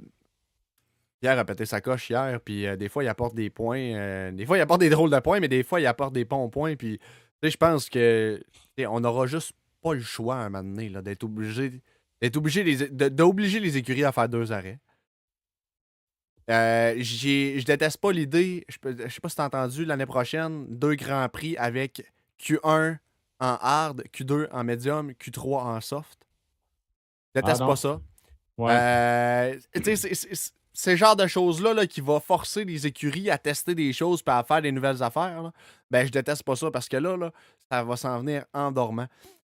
[1.23, 3.79] Pierre a pété sa coche hier, puis euh, des fois, il apporte des points.
[3.79, 6.25] Euh, des fois, il apporte des drôles de points, mais des fois, il apporte des
[6.25, 6.75] bons points.
[6.75, 7.05] Puis, tu
[7.41, 8.43] sais, je pense que,
[8.77, 11.81] on n'aura juste pas le choix à un moment donné, d'être obligé,
[12.21, 14.79] d'être obligé les, d'obliger les écuries à faire deux arrêts.
[16.49, 18.73] Euh, je déteste pas l'idée, je,
[19.07, 22.05] sais pas si t'as entendu, l'année prochaine, deux grands prix avec
[22.38, 22.97] Q1
[23.39, 26.27] en hard, Q2 en médium, Q3 en soft.
[27.33, 28.01] Je déteste ah pas ça.
[28.57, 28.71] Ouais.
[28.73, 30.53] Euh, c'est
[30.86, 34.29] le genre de choses-là là, qui va forcer les écuries à tester des choses et
[34.29, 35.51] à faire des nouvelles affaires.
[35.91, 37.31] Ben, je déteste pas ça parce que là, là
[37.71, 39.07] ça va s'en venir en dormant.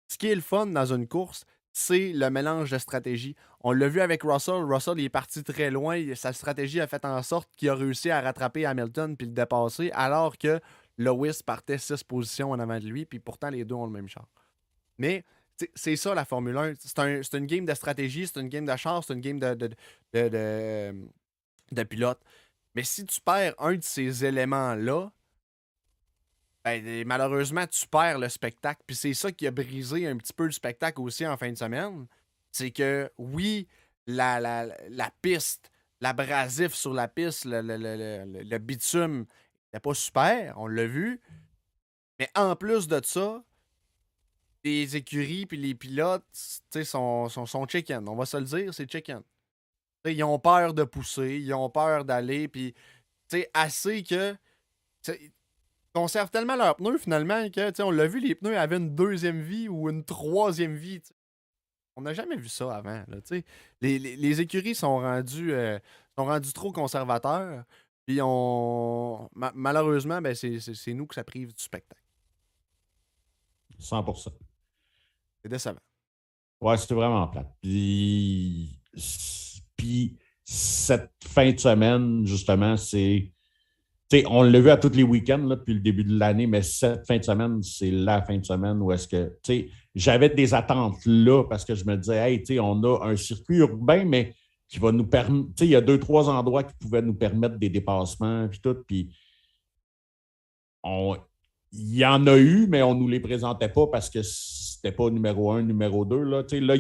[0.07, 3.35] Ce qui est le fun dans une course, c'est le mélange de stratégies.
[3.61, 4.63] On l'a vu avec Russell.
[4.63, 5.99] Russell est parti très loin.
[6.13, 9.89] Sa stratégie a fait en sorte qu'il a réussi à rattraper Hamilton puis le dépasser,
[9.93, 10.59] alors que
[10.97, 14.07] Lewis partait six positions en avant de lui, puis pourtant les deux ont le même
[14.07, 14.27] char.
[14.99, 15.25] Mais
[15.75, 16.73] c'est ça la Formule 1.
[16.79, 19.69] C'est une game de stratégie, c'est une game de char, c'est une game de, de,
[20.13, 20.95] de,
[21.71, 22.19] de pilote.
[22.75, 25.11] Mais si tu perds un de ces éléments-là,
[26.63, 28.81] ben, malheureusement, tu perds le spectacle.
[28.87, 31.57] Puis c'est ça qui a brisé un petit peu le spectacle aussi en fin de
[31.57, 32.07] semaine.
[32.51, 33.67] C'est que, oui,
[34.07, 39.25] la, la, la piste, l'abrasif sur la piste, le, le, le, le bitume
[39.65, 41.19] n'était pas super, on l'a vu.
[42.19, 43.43] Mais en plus de ça,
[44.63, 48.07] les écuries puis les pilotes sont, sont, sont chicken.
[48.07, 49.21] On va se le dire, c'est chicken.
[50.05, 52.73] ils ont peur de pousser, ils ont peur d'aller, puis
[53.53, 54.35] assez que
[55.93, 59.69] conservent tellement leurs pneus finalement que, on l'a vu, les pneus avaient une deuxième vie
[59.69, 61.01] ou une troisième vie.
[61.95, 63.03] On n'a jamais vu ça avant.
[63.81, 65.77] Les, les, les, écuries sont rendues, euh,
[66.17, 67.63] sont rendues trop conservateurs.
[68.05, 69.29] Puis on.
[69.53, 72.01] malheureusement, ben, c'est nous que ça prive du spectacle.
[73.79, 74.03] 100
[75.43, 75.79] C'est décevant.
[76.61, 77.53] Ouais, c'était vraiment plate.
[77.61, 78.79] Puis,
[79.75, 83.33] puis cette fin de semaine, justement, c'est
[84.27, 87.17] on l'a vu à tous les week-ends depuis le début de l'année, mais cette fin
[87.17, 89.35] de semaine, c'est la fin de semaine où est-ce que
[89.95, 94.05] j'avais des attentes là parce que je me disais, hey, on a un circuit urbain,
[94.05, 94.35] mais
[94.67, 95.49] qui va nous permettre.
[95.61, 98.75] Il y a deux, trois endroits qui pouvaient nous permettre des dépassements, puis tout.
[98.87, 99.09] Puis
[101.71, 104.21] il y en a eu, mais on ne nous les présentait pas parce que
[104.83, 106.23] c'était pas numéro un, numéro deux.
[106.23, 106.75] Là, là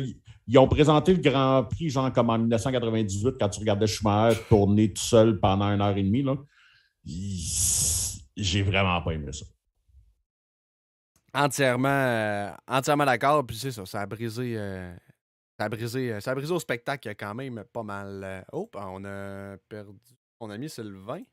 [0.47, 4.91] ils, ont présenté le Grand Prix, genre comme en 1998, quand tu regardais Schumacher tourner
[4.91, 6.23] tout seul pendant une heure et demie.
[6.23, 6.35] Là
[7.05, 9.45] j'ai vraiment pas aimé ça.
[11.33, 13.45] Entièrement, euh, entièrement d'accord.
[13.45, 14.55] Puis c'est ça, ça a brisé.
[14.57, 14.95] Euh,
[15.57, 18.45] ça a brisé, euh, ça a brisé au spectacle quand même pas mal.
[18.51, 19.99] Oh, on a perdu.
[20.39, 21.23] On a mis Sylvain.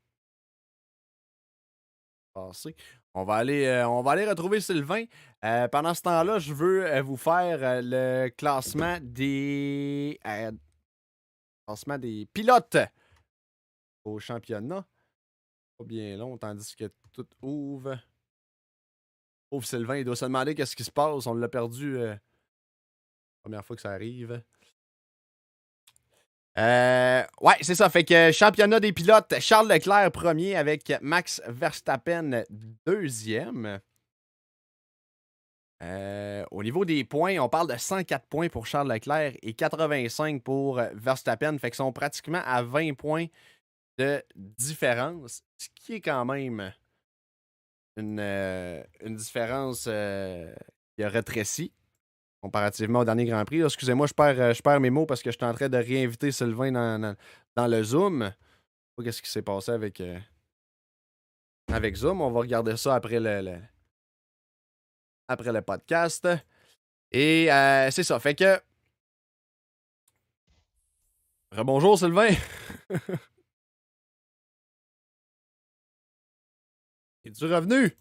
[2.33, 2.75] Passé.
[3.15, 5.05] On va aller, on va aller retrouver Sylvain.
[5.73, 10.19] pendant ce temps-là, je veux vous faire le classement des.
[11.67, 12.79] classement des pilotes
[14.05, 14.85] au championnat
[15.85, 17.99] bien long, tandis que tout ouvre.
[19.51, 21.27] Ouvre Sylvain, il doit se demander qu'est-ce qui se passe.
[21.27, 21.99] On l'a perdu.
[21.99, 22.15] Euh,
[23.43, 24.43] première fois que ça arrive.
[26.59, 27.89] Euh, ouais, c'est ça.
[27.89, 32.45] Fait que championnat des pilotes, Charles Leclerc premier avec Max Verstappen
[32.87, 33.81] deuxième.
[35.83, 40.43] Euh, au niveau des points, on parle de 104 points pour Charles Leclerc et 85
[40.43, 41.57] pour Verstappen.
[41.59, 43.27] Fait qu'ils sont pratiquement à 20 points
[43.99, 46.73] de différence, ce qui est quand même
[47.97, 50.53] une, euh, une différence euh,
[50.97, 51.73] qui a rétréci
[52.41, 53.63] comparativement au dernier Grand Prix.
[53.63, 55.77] Excusez-moi, je perds, euh, je perds mes mots parce que je suis en train de
[55.77, 57.17] réinviter Sylvain dans,
[57.57, 58.33] dans, le Zoom.
[59.03, 60.03] Qu'est-ce qui s'est passé avec,
[61.73, 62.21] avec Zoom?
[62.21, 63.59] On va regarder ça après le,
[65.27, 66.29] après le podcast.
[67.11, 67.47] Et
[67.91, 68.21] c'est ça.
[68.21, 68.61] Fait que.
[71.53, 72.29] Rebonjour Sylvain.
[77.25, 77.97] Es-tu revenu?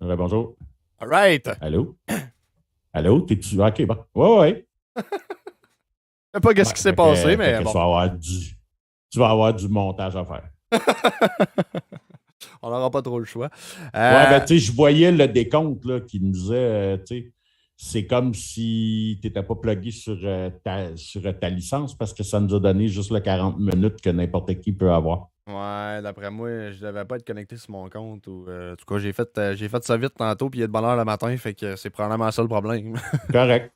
[0.00, 0.56] Ouais, bonjour.
[0.98, 1.46] All right.
[1.60, 1.96] Allô?
[2.92, 3.20] Allô?
[3.20, 3.60] T'es-tu?
[3.60, 3.96] Ok, bon.
[4.14, 4.66] Ouais, ouais.
[4.96, 5.02] Je
[6.34, 7.70] sais pas qu'est-ce qui s'est passé, mais bon.
[7.70, 8.58] Tu vas, avoir du,
[9.10, 10.50] tu vas avoir du montage à faire.
[12.62, 13.50] On n'aura pas trop le choix.
[13.94, 17.04] Ouais, Euh, ben, tu sais, je voyais le décompte là, qui me disait, euh, tu
[17.06, 17.32] sais,
[17.76, 22.22] c'est comme si tu n'étais pas plugué sur, euh, ta, sur ta licence parce que
[22.22, 25.28] ça nous a donné juste le 40 minutes que n'importe qui peut avoir.
[25.46, 28.26] Ouais, d'après moi, je devais pas être connecté sur mon compte.
[28.26, 30.62] Ou, euh, en tout cas, j'ai fait, euh, j'ai fait ça vite tantôt, puis il
[30.64, 32.96] est de bonne heure le matin, fait que c'est probablement ça le problème.
[33.32, 33.72] Correct.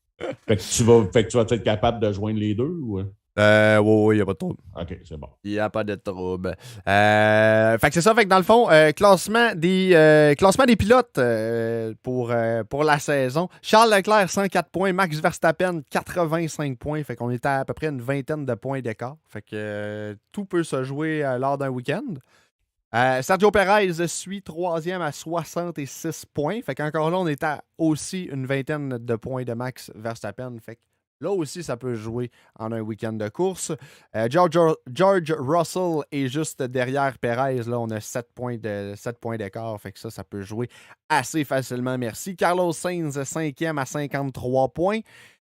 [0.49, 3.01] fait, que tu vas, fait que tu vas être capable de joindre les deux ou?
[3.38, 4.59] Euh, ouais, ouais, il n'y a pas de trouble.
[4.77, 5.29] OK, c'est bon.
[5.45, 6.57] Il n'y a pas de trouble.
[6.88, 10.64] Euh, fait que c'est ça, fait que dans le fond, euh, classement, des, euh, classement
[10.64, 13.49] des pilotes euh, pour, euh, pour la saison.
[13.62, 14.93] Charles Leclerc, 104 points.
[14.93, 17.03] Max Verstappen, 85 points.
[17.05, 19.16] Fait qu'on était à, à peu près une vingtaine de points d'écart.
[19.29, 22.03] Fait que euh, tout peut se jouer euh, lors d'un week-end.
[22.93, 26.61] Euh, Sergio Perez suit troisième à 66 points.
[26.62, 30.57] Fait qu'encore là, on est à aussi une vingtaine de points de Max Verstappen.
[30.61, 30.81] Fait que
[31.21, 33.73] là aussi, ça peut jouer en un week-end de course.
[34.17, 37.63] Euh, George, Russell est juste derrière Perez.
[37.65, 39.81] Là, on a 7 points de 7 points d'écart.
[39.81, 40.69] Fait que ça, ça peut jouer
[41.09, 41.99] assez facilement.
[41.99, 42.37] Merci.
[42.37, 45.01] Carlos Sainz, 5e à 53 points.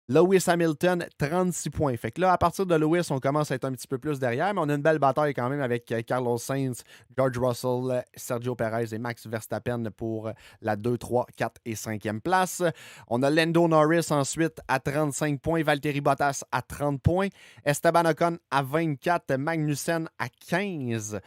[0.09, 1.97] Lewis Hamilton, 36 points.
[1.97, 4.21] Fait que là, à partir de Lewis, on commence à être un petit peu plus
[4.21, 6.85] derrière, mais on a une belle bataille quand même avec euh, Carlos Sainz,
[7.17, 12.21] George Russell, Sergio Perez et Max Verstappen pour euh, la 2, 3, 4 et 5e
[12.21, 12.63] place.
[13.09, 17.29] On a Lando Norris ensuite à 35 points, Valtteri Bottas à 30 points,
[17.65, 21.21] Esteban Ocon à 24, Magnussen à 15.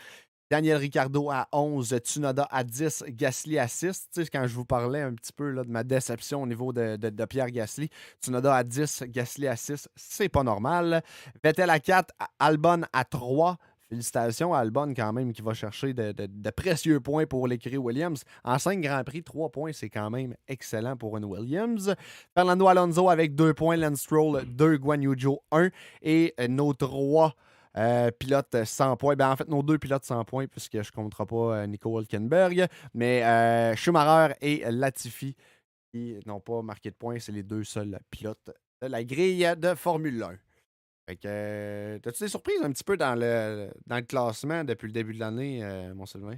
[0.49, 4.09] Daniel Ricciardo à 11, Tsunoda à 10, Gasly à 6.
[4.11, 7.25] Tu sais, quand je vous parlais un petit peu de ma déception au niveau de,
[7.25, 11.03] Pierre Gasly, Tsunoda à 10, Gasly à 6, c'est pas normal.
[11.43, 13.57] Vettel à 4, Albon à 3.
[13.89, 18.23] Félicitations à Albon quand même qui va chercher de, précieux points pour l'écurie Williams.
[18.43, 21.93] En 5 Grands Prix, 3 points, c'est quand même excellent pour une Williams.
[22.33, 25.69] Fernando Alonso avec 2 points, Lance Stroll 2, Guan Yu Zhou 1
[26.01, 27.35] et nos 3
[27.77, 29.15] euh, pilotes 100 points.
[29.15, 31.99] Ben, en fait, nos deux pilotes 100 points, puisque je ne compterai pas euh, Nico
[31.99, 35.35] Hülkenberg, mais euh, Schumacher et Latifi
[35.91, 37.19] qui n'ont pas marqué de points.
[37.19, 38.51] C'est les deux seuls pilotes
[38.81, 40.31] de la grille de Formule 1.
[41.09, 44.85] Fait que, euh, t'as-tu des surprises un petit peu dans le, dans le classement depuis
[44.85, 46.37] le début de l'année, euh, mon Sylvain?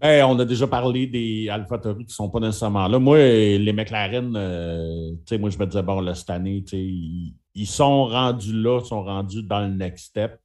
[0.00, 3.00] Ben, on a déjà parlé des AlphaTauri qui ne sont pas nécessairement là.
[3.00, 8.06] Moi, les McLaren, euh, moi, je me disais, bon, là, cette année, ils, ils sont
[8.06, 10.40] rendus là, ils sont rendus dans le next step.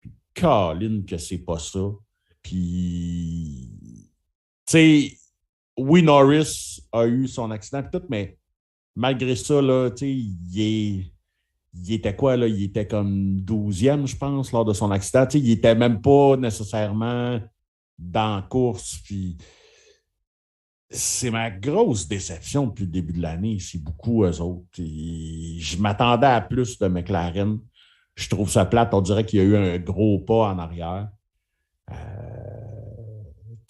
[0.00, 1.80] Puis, Colin, que c'est pas ça.
[2.42, 3.68] Puis,
[4.66, 5.18] tu sais,
[5.76, 8.38] oui, Norris a eu son accident tout, mais
[8.94, 11.12] malgré ça, là, tu sais, il.
[11.72, 12.48] Il était quoi, là?
[12.48, 15.24] Il était comme 12e, je pense, lors de son accident.
[15.24, 17.40] Tu sais, il était même pas nécessairement
[17.96, 18.98] dans la course.
[19.04, 19.36] Puis
[20.90, 23.58] c'est ma grosse déception depuis le début de l'année.
[23.60, 24.66] C'est beaucoup eux autres.
[24.76, 27.58] Je m'attendais à plus de McLaren.
[28.16, 28.92] Je trouve ça plate.
[28.92, 31.08] On dirait qu'il y a eu un gros pas en arrière.
[31.90, 31.94] Euh,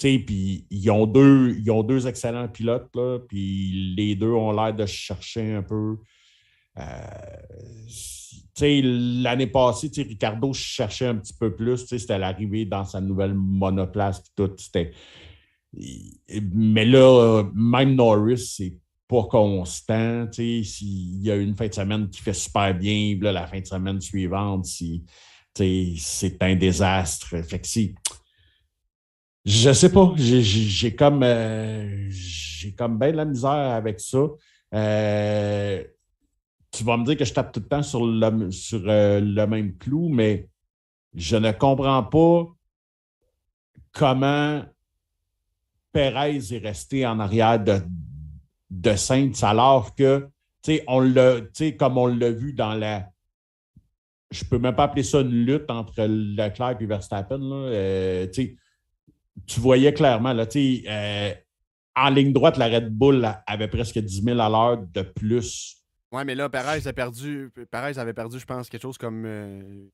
[0.02, 2.88] ils ont deux, ils ont deux excellents pilotes,
[3.30, 5.98] les deux ont l'air de chercher un peu.
[6.78, 6.82] Euh,
[8.62, 11.86] l'année passée, Ricardo cherchait un petit peu plus.
[11.86, 14.22] C'était l'arrivée dans sa nouvelle monoplace.
[14.34, 14.92] Tout, c'était...
[15.72, 18.74] Mais là, même Norris, c'est
[19.10, 20.26] pas constant.
[20.32, 24.00] S'il y a une fin de semaine qui fait super bien, la fin de semaine
[24.00, 25.04] suivante, si,
[25.54, 27.26] c'est un désastre.
[27.42, 27.94] Fait que c'est.
[29.44, 30.12] Je sais pas.
[30.16, 34.26] J'ai comme, euh, j'ai comme bien de la misère avec ça.
[34.74, 35.84] Euh,
[36.70, 39.46] tu vas me dire que je tape tout le temps sur le, sur, euh, le
[39.46, 40.48] même clou, mais
[41.14, 42.46] je ne comprends pas
[43.92, 44.62] comment
[45.92, 47.80] Perez est resté en arrière de,
[48.70, 50.28] de alors que,
[50.86, 51.00] on
[51.78, 53.08] comme on l'a vu dans la.
[54.30, 57.40] Je peux même pas appeler ça une lutte entre Leclerc et Verstappen.
[57.42, 61.34] Euh, tu voyais clairement, là, euh,
[61.96, 65.76] en ligne droite, la Red Bull avait presque 10 000 à l'heure de plus
[66.12, 67.50] Ouais, mais là, Perez a perdu.
[67.70, 69.24] Perez avait perdu, je pense, quelque chose comme.
[69.24, 69.88] euh,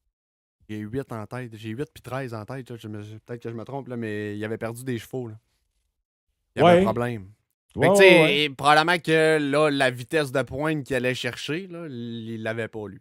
[0.68, 1.54] j'ai 8 en tête.
[1.54, 2.66] J'ai 8 puis 13 en tête.
[2.66, 5.28] Peut-être que je me trompe, là, mais il avait perdu des chevaux.
[5.28, 5.34] Là.
[6.56, 6.80] Il y avait Ouais.
[6.80, 7.28] un problème.
[7.74, 8.54] Fait que, tu sais, ouais, ouais.
[8.56, 13.00] probablement que là, la vitesse de pointe qu'il allait chercher, là, il l'avait pas, lui.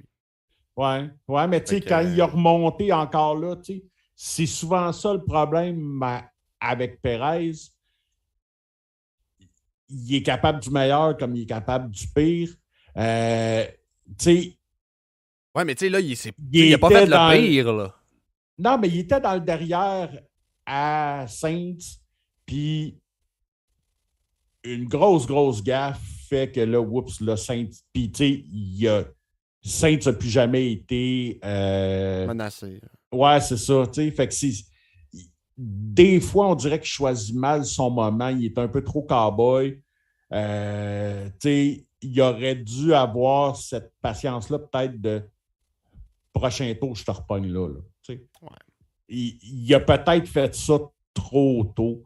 [0.76, 3.56] Ouais, ouais, mais tu sais, quand euh, il a remonté encore là,
[4.16, 6.04] c'est souvent ça le problème
[6.60, 7.54] avec Perez.
[9.90, 12.50] Il est capable du meilleur comme il est capable du pire.
[12.98, 13.66] Euh,
[14.18, 14.58] tu sais,
[15.56, 17.72] Ouais, mais tu sais, là, il, s'est- Il il a pas fait dans- le pire,
[17.72, 17.96] là.
[18.58, 20.10] Non, mais il était dans le derrière
[20.66, 21.78] à Saints,
[22.46, 23.00] puis
[24.66, 27.70] une grosse, grosse gaffe fait que là, oups, le Saints.
[27.94, 29.04] Puis, tu sais, il a.
[29.64, 31.40] Saints n'a plus jamais été.
[31.44, 32.82] Euh, Menacé.
[33.12, 33.84] Ouais, c'est ça.
[33.88, 34.52] Tu sais, fait que c'est.
[35.58, 38.28] Des fois, on dirait qu'il choisit mal son moment.
[38.30, 39.82] Il est un peu trop cowboy.
[40.34, 45.24] Euh, tu sais, il aurait dû avoir cette patience-là, peut-être de
[46.34, 47.70] prochain tour, je te repogne là.
[47.70, 47.80] là.
[48.10, 48.50] Ouais.
[49.08, 50.78] il, il a peut-être fait ça
[51.14, 52.04] trop tôt.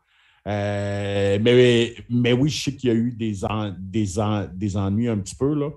[0.49, 4.75] Euh, mais, mais oui, je sais qu'il y a eu des, en- des, en- des
[4.75, 5.53] ennuis un petit peu.
[5.53, 5.69] Là.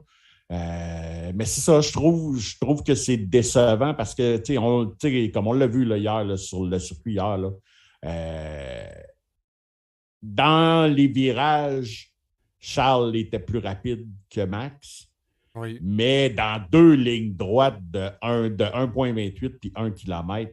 [0.51, 4.95] Euh, mais c'est ça, je trouve, je trouve que c'est décevant parce que, on-
[5.33, 7.51] comme on l'a vu là, hier là, sur le circuit hier, là,
[8.05, 8.85] euh,
[10.23, 12.11] dans les virages,
[12.59, 15.09] Charles était plus rapide que Max,
[15.55, 15.79] Oui.
[15.83, 18.09] mais dans deux lignes droites de,
[18.49, 20.53] de 1,28 puis 1 km,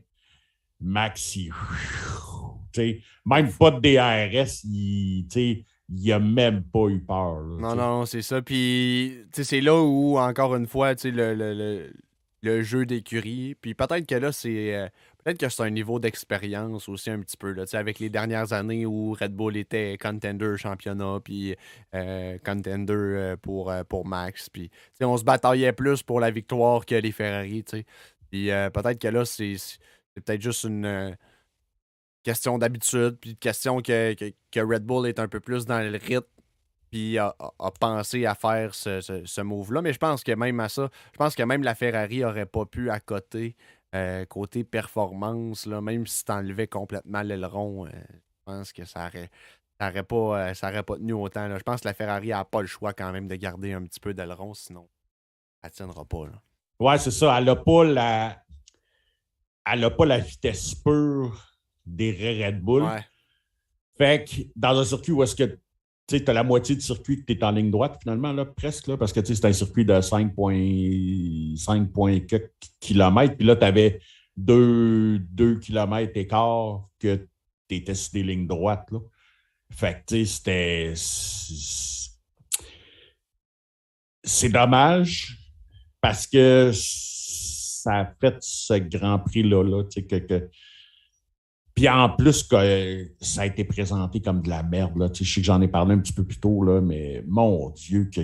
[0.81, 1.51] Max, il,
[3.25, 5.25] même pas de DRS, il,
[5.89, 7.41] il a même pas eu peur.
[7.41, 8.41] là, Non, non, c'est ça.
[8.41, 11.93] Puis, c'est là où, encore une fois, le, le, le,
[12.41, 13.55] le jeu d'écurie.
[13.59, 14.75] Puis peut-être que là, c'est.
[14.75, 14.87] euh,
[15.23, 17.65] peut-être que c'est un niveau d'expérience aussi un petit peu, là.
[17.73, 21.55] Avec les dernières années où Red Bull était contender championnat, puis
[21.95, 24.47] euh, contender euh, pour, pour Max.
[24.49, 24.69] Puis,
[25.01, 27.63] on se bataillait plus pour la victoire que les Ferrari.
[28.29, 29.55] Puis euh, peut-être que là, c'est
[30.13, 31.17] peut-être juste une.
[32.23, 35.97] Question d'habitude, puis question que, que, que Red Bull est un peu plus dans le
[35.97, 36.27] rythme,
[36.91, 37.35] puis a,
[37.79, 39.81] pensé à faire ce, ce- move-là.
[39.81, 42.65] Mais je pense que même à ça, je pense que même la Ferrari aurait pas
[42.65, 43.55] pu à côté,
[43.95, 49.07] euh, côté performance, là, même si tu enlevais complètement l'aileron, euh, je pense que ça
[49.07, 49.29] aurait,
[49.79, 51.47] ça aurait pas, euh, pas tenu autant.
[51.47, 51.57] là.
[51.57, 53.99] Je pense que la Ferrari n'a pas le choix quand même de garder un petit
[53.99, 54.89] peu d'aileron, sinon
[55.61, 56.25] elle tiendra pas.
[56.25, 56.41] Là.
[56.79, 57.37] Ouais, c'est ça.
[57.37, 58.43] Elle n'a pas la.
[59.71, 61.48] Elle a pas la vitesse pure
[61.89, 62.83] des Red Bull.
[62.83, 63.03] Ouais.
[63.97, 65.59] Fait que dans un circuit où est-ce que
[66.07, 68.87] tu as la moitié du circuit que tu es en ligne droite, finalement, là, presque,
[68.87, 73.37] là, parce que c'est un circuit de 5,5 km.
[73.37, 73.99] Puis là, tu avais
[74.37, 75.19] 2,
[75.61, 77.27] km écart que
[77.67, 78.89] tu étais sur des lignes droites.
[78.91, 78.99] Là.
[79.71, 82.09] Fait que tu sais, c'était.
[84.23, 85.37] C'est dommage
[86.01, 90.49] parce que ça a fait ce Grand Prix-là, là, que-
[91.79, 94.97] Puis en plus, que euh, ça a été présenté comme de la merde.
[94.97, 95.07] Là.
[95.07, 98.09] Tu Je sais que j'en ai parlé un petit peu plus tôt, mais mon Dieu,
[98.13, 98.19] que,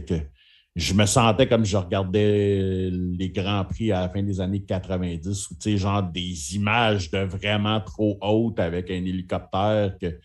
[0.75, 5.51] je me sentais comme je regardais les Grands Prix à la fin des années 90,
[5.51, 10.19] où tu genre des images de vraiment trop hautes avec un hélicoptère que.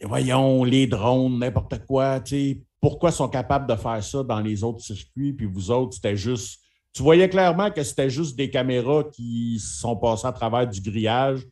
[0.00, 4.64] Voyons, les drones, n'importe quoi, tu sais, pourquoi sont capables de faire ça dans les
[4.64, 6.62] autres circuits, puis vous autres, c'était juste.
[6.94, 11.42] Tu voyais clairement que c'était juste des caméras qui sont passées à travers du grillage,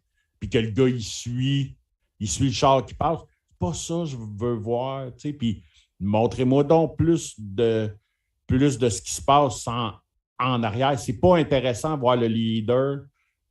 [0.40, 1.76] puis que le gars, il suit,
[2.18, 3.20] il suit le char qui passe.
[3.48, 5.62] C'est pas ça que je veux voir, tu sais, puis
[6.00, 7.90] montrez-moi donc plus de,
[8.46, 9.92] plus de ce qui se passe en,
[10.38, 10.98] en arrière.
[10.98, 13.00] C'est pas intéressant de voir le leader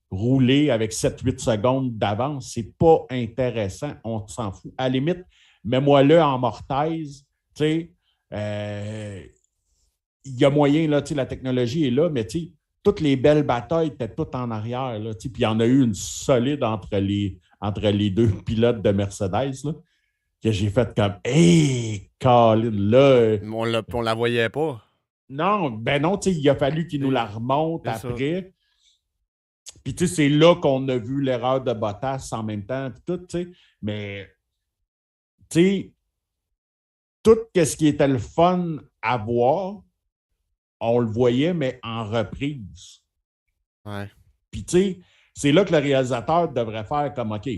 [0.09, 2.51] rouler avec 7-8 secondes d'avance.
[2.53, 3.93] C'est pas intéressant.
[4.03, 4.73] On s'en fout.
[4.77, 5.23] À la limite,
[5.63, 7.25] mets-moi là en mortaise.
[7.53, 7.91] Tu sais,
[8.33, 9.23] euh,
[10.23, 12.27] il y a moyen, là, la technologie est là, mais
[12.87, 14.97] toutes les belles batailles étaient toutes en arrière.
[14.97, 18.81] Là, puis il y en a eu une solide entre les, entre les deux pilotes
[18.81, 19.65] de Mercedes.
[19.65, 19.73] Là,
[20.41, 23.39] que j'ai fait comme Hey, Colin, là.
[23.51, 24.81] On, l'a- on la voyait pas.
[25.27, 28.53] Non, ben non, il a fallu qu'il nous la remonte après.
[29.83, 33.01] Puis, tu sais, c'est là qu'on a vu l'erreur de Bottas en même temps, puis
[33.05, 33.47] tout, tu sais.
[33.81, 34.29] Mais,
[35.49, 35.93] tu sais,
[37.21, 39.81] tout ce qui était le fun à voir,
[40.79, 43.01] on le voyait, mais en reprise.
[43.85, 44.09] Ouais.
[44.51, 44.99] Puis, tu sais,
[45.33, 47.49] c'est là que le réalisateur devrait faire comme OK.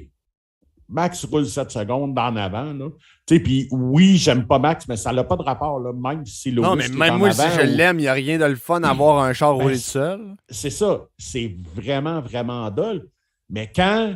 [0.90, 2.74] Max roule 7 secondes en avant.
[2.74, 2.90] Là.
[3.28, 6.26] Tu sais, puis oui, j'aime pas Max, mais ça n'a pas de rapport, là, même
[6.26, 8.56] si Lewis Non, mais même moi, si je l'aime, il n'y a rien de le
[8.56, 10.36] fun à voir un char Ben, rouler seul.
[10.50, 11.06] c'est ça.
[11.18, 13.08] C'est vraiment, vraiment dole.
[13.50, 14.16] Mais quand,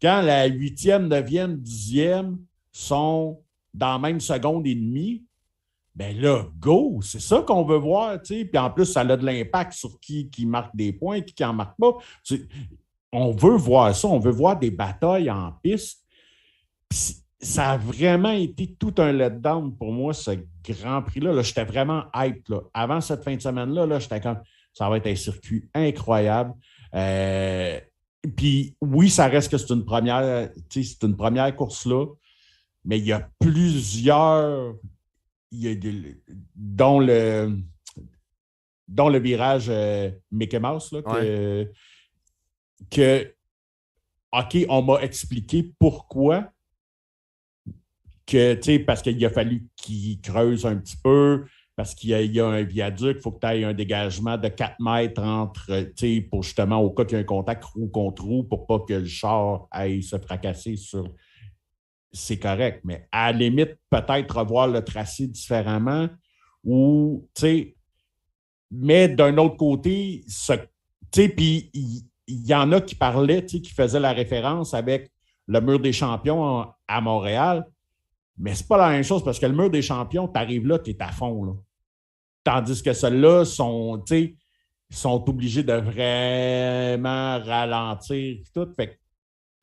[0.00, 2.38] quand la huitième, neuvième, dixième
[2.72, 3.42] sont
[3.74, 5.24] dans la même seconde et demie,
[5.94, 7.00] ben là, go!
[7.02, 8.20] C'est ça qu'on veut voir.
[8.22, 11.52] Puis en plus, ça a de l'impact sur qui, qui marque des points, qui n'en
[11.52, 11.92] marque pas.
[13.12, 14.08] On veut voir ça.
[14.08, 16.02] On veut voir des batailles en piste.
[16.88, 20.32] Puis ça a vraiment été tout un letdown pour moi, ce
[20.64, 21.32] Grand Prix-là.
[21.32, 22.48] Là, J'étais vraiment hype.
[22.48, 22.60] Là.
[22.72, 24.40] Avant cette fin de semaine-là, là, j'étais comme
[24.72, 26.54] ça va être un circuit incroyable.
[26.94, 27.80] Euh,
[28.36, 32.06] puis oui, ça reste que c'est une première, c'est une première course là,
[32.84, 34.74] mais il y a plusieurs,
[35.58, 36.20] y a des-
[36.54, 37.58] dont le
[38.86, 41.72] dont le virage euh, Mickey Mouse là, que-
[42.90, 43.34] que,
[44.32, 46.50] OK, on m'a expliqué pourquoi.
[48.26, 51.44] Que, tu sais, parce qu'il a fallu qu'il creuse un petit peu,
[51.76, 54.76] parce qu'il y, a un viaduc, il faut que tu aies un dégagement de 4
[54.80, 58.24] mètres entre, tu sais, pour justement, au cas qu'il y ait un contact roue contre
[58.24, 61.04] roue, pour pas que le char aille se fracasser sur.
[62.16, 66.08] C'est correct, mais à la limite, peut-être revoir le tracé différemment
[66.62, 67.76] ou, tu sais,
[68.70, 73.62] mais d'un autre côté, tu sais, puis il y, en a qui parlaient, tu sais,
[73.62, 75.10] qui faisaient la référence avec
[75.48, 77.66] le mur des champions à Montréal.
[78.38, 80.78] Mais c'est pas la même chose parce que le mur des champions, tu arrives là,
[80.78, 81.44] tu es à fond.
[81.44, 81.52] Là.
[82.44, 84.02] Tandis que ceux-là sont,
[84.90, 88.38] sont obligés de vraiment ralentir.
[88.54, 88.68] Tout.
[88.76, 88.98] Fait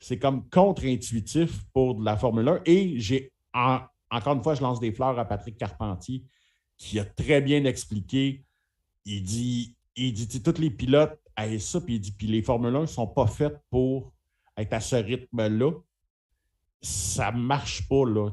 [0.02, 2.62] c'est comme contre-intuitif pour de la Formule 1.
[2.66, 6.26] Et j'ai, encore une fois, je lance des fleurs à Patrick Carpentier,
[6.78, 8.44] qui a très bien expliqué.
[9.06, 12.76] Il dit, il dit, tous les pilotes aient ça, puis il dit, puis les Formule
[12.76, 14.12] 1 ne sont pas faites pour
[14.58, 15.72] être à ce rythme-là
[16.82, 18.32] ça marche pas, là.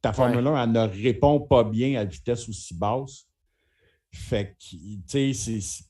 [0.00, 3.26] ta Formule 1, elle ne répond pas bien à vitesse aussi basse.
[4.12, 5.84] Fait que, tu sais, c'est.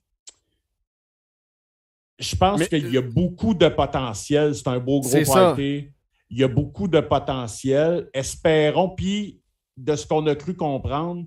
[2.19, 4.55] Je pense qu'il y a beaucoup de potentiel.
[4.55, 5.89] C'est un beau gros party.
[6.31, 8.09] Il y a beaucoup de potentiel.
[8.13, 8.91] Espérons.
[8.91, 9.41] Puis,
[9.77, 11.27] de ce qu'on a cru comprendre,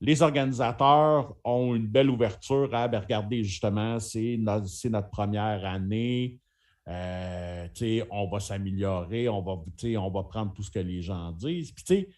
[0.00, 6.40] les organisateurs ont une belle ouverture à ben, regarder justement, c'est notre, première année.
[6.88, 7.68] Euh,
[8.10, 9.62] on va s'améliorer, on va,
[10.00, 11.70] on va prendre tout ce que les gens disent.
[11.70, 12.08] Puis,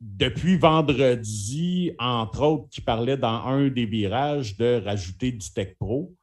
[0.00, 6.14] depuis vendredi, entre autres, qui parlait dans un des virages de rajouter du Tech Pro,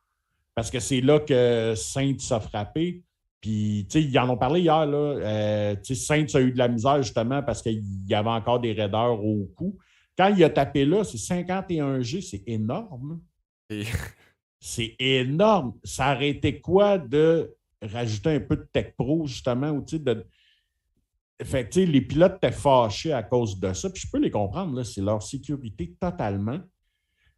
[0.55, 3.03] parce que c'est là que Saints a frappé.
[3.41, 4.85] Puis, ils en ont parlé hier.
[4.87, 8.73] Là, euh, Saints a eu de la misère justement parce qu'il y avait encore des
[8.73, 9.77] raideurs au cou.
[10.17, 13.21] Quand il a tapé là, c'est 51G, c'est énorme.
[14.59, 15.73] c'est énorme.
[15.83, 20.25] Ça aurait été quoi de rajouter un peu de Tech Pro, justement, ou de.
[21.43, 23.89] Fait les pilotes étaient fâchés à cause de ça.
[23.89, 26.61] Puis je peux les comprendre, c'est leur sécurité totalement.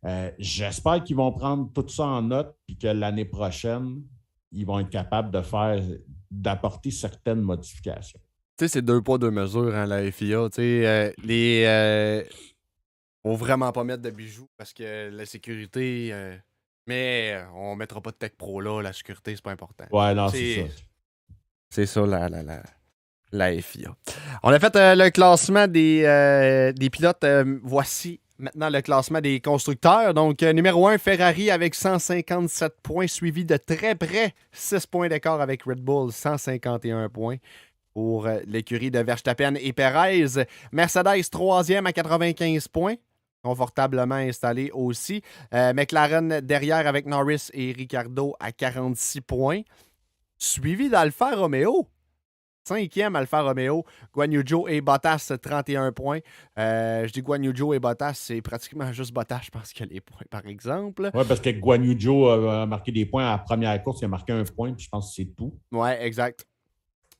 [0.06, 4.02] Euh, j'espère qu'ils vont prendre tout ça en note, puis que l'année prochaine,
[4.52, 5.82] ils vont être capables de faire,
[6.30, 8.20] d'apporter certaines modifications.
[8.58, 10.50] Tu sais, c'est deux poids, deux mesures, hein, la FIA.
[10.50, 11.64] Tu sais, euh, les.
[11.66, 12.24] Euh,
[13.22, 16.40] faut vraiment pas mettre de bijoux parce que la sécurité.
[16.88, 19.86] Mais euh, on mettra pas de Tech Pro là, la sécurité, c'est pas important.
[19.92, 20.74] Ouais, non, c'est ça.
[21.70, 22.64] C'est ça la, la, la,
[23.34, 23.94] la, FIA.
[24.42, 27.26] On a fait euh, le classement des, euh, des pilotes.
[27.62, 30.14] voici maintenant le classement des constructeurs.
[30.14, 35.64] Donc, numéro 1, Ferrari avec 157 points, suivi de très près 6 points d'écart avec
[35.64, 37.38] Red Bull, 151 points
[37.94, 40.46] pour l'écurie de Verstappen et Perez.
[40.72, 42.96] Mercedes, troisième à 95 points
[43.48, 45.22] confortablement installé aussi.
[45.54, 49.62] Euh, McLaren derrière avec Norris et Ricardo à 46 points.
[50.38, 51.88] Suivi d'Alfa Romeo.
[52.68, 54.30] Cinquième Alfa Romeo, Guan
[54.68, 56.20] et Bottas, 31 points.
[56.60, 60.02] Euh, je dis Guan et Bottas, c'est pratiquement juste Bottas, je pense, qu'il a les
[60.02, 61.10] points, par exemple.
[61.14, 64.34] Oui, parce que Guan a marqué des points à la première course, il a marqué
[64.34, 65.54] un point, puis je pense que c'est tout.
[65.72, 66.46] Oui, exact.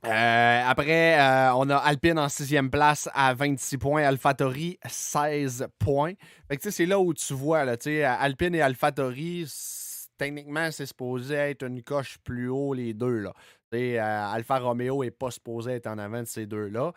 [0.06, 6.14] Euh, après, euh, on a Alpine en sixième place à 26 points, AlphaTauri 16 points.
[6.60, 7.78] c'est là où tu vois, là,
[8.20, 9.46] Alpine et AlphaTauri,
[10.18, 13.20] techniquement, c'est supposé être une coche plus haut les deux.
[13.20, 13.34] Là.
[13.74, 16.94] Euh, Alfa Romeo n'est pas supposé être en avant de ces deux-là.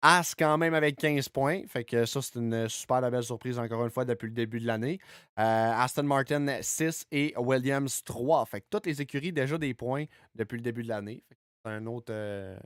[0.00, 1.62] As quand même avec 15 points.
[1.66, 4.66] Fait que ça, c'est une super belle surprise encore une fois depuis le début de
[4.66, 5.00] l'année.
[5.36, 8.46] Aston Martin 6 et Williams 3.
[8.46, 10.04] Fait que toutes les écuries déjà des points
[10.36, 11.24] depuis le début de l'année
[11.68, 12.12] un autre.
[12.12, 12.58] Euh,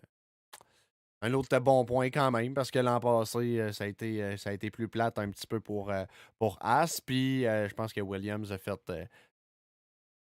[1.24, 4.36] un autre bon point quand même, parce que l'an passé, euh, ça a, été, euh,
[4.36, 5.92] ça a été plus plate un petit peu pour,
[6.38, 7.00] pour As.
[7.00, 9.06] Puis je pense que Williams a fait une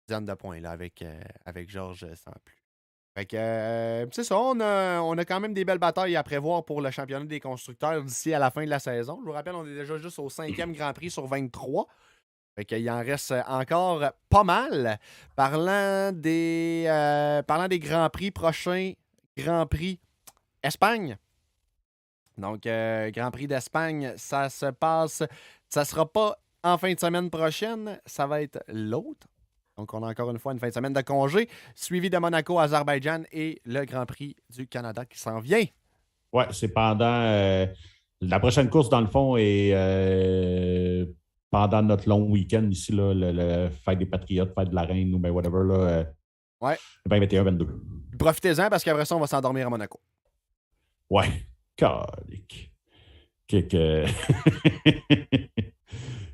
[0.07, 1.03] dizaine de points là, avec,
[1.47, 2.64] avec Georges sans plus.
[3.15, 6.91] Fait que c'est ça, on a, quand même des belles batailles à prévoir pour le
[6.91, 9.21] championnat des constructeurs d'ici à la fin de la saison.
[9.23, 11.87] Je vous rappelle, on est déjà juste au cinquième Grand Prix sur 23.
[12.57, 14.99] Fait qu'il en reste encore pas mal.
[15.37, 18.93] Parlant des, euh, des Grands Prix prochains,
[19.37, 20.01] Grand Prix
[20.63, 21.17] Espagne.
[22.37, 25.23] Donc, euh, Grand Prix d'Espagne, ça se passe.
[25.69, 29.27] Ça sera pas en fin de semaine prochaine, ça va être l'autre.
[29.77, 32.59] Donc, on a encore une fois une fin de semaine de congé, suivi de Monaco,
[32.59, 35.65] Azerbaïdjan et le Grand Prix du Canada qui s'en vient.
[36.33, 37.05] Ouais, c'est pendant.
[37.05, 37.67] Euh,
[38.21, 39.73] la prochaine course, dans le fond, est
[41.55, 45.21] pendant notre long week-end ici, là, le, fête des Patriotes, fête de la Reine ou
[45.21, 45.63] ben whatever.
[45.65, 46.05] Là, euh,
[46.61, 46.77] ouais.
[47.09, 47.65] 21-22.
[48.19, 50.01] Profitez-en parce qu'après ça, on va s'endormir à Monaco.
[51.09, 51.47] Ouais.
[51.77, 52.73] Calique.
[53.47, 54.05] Que...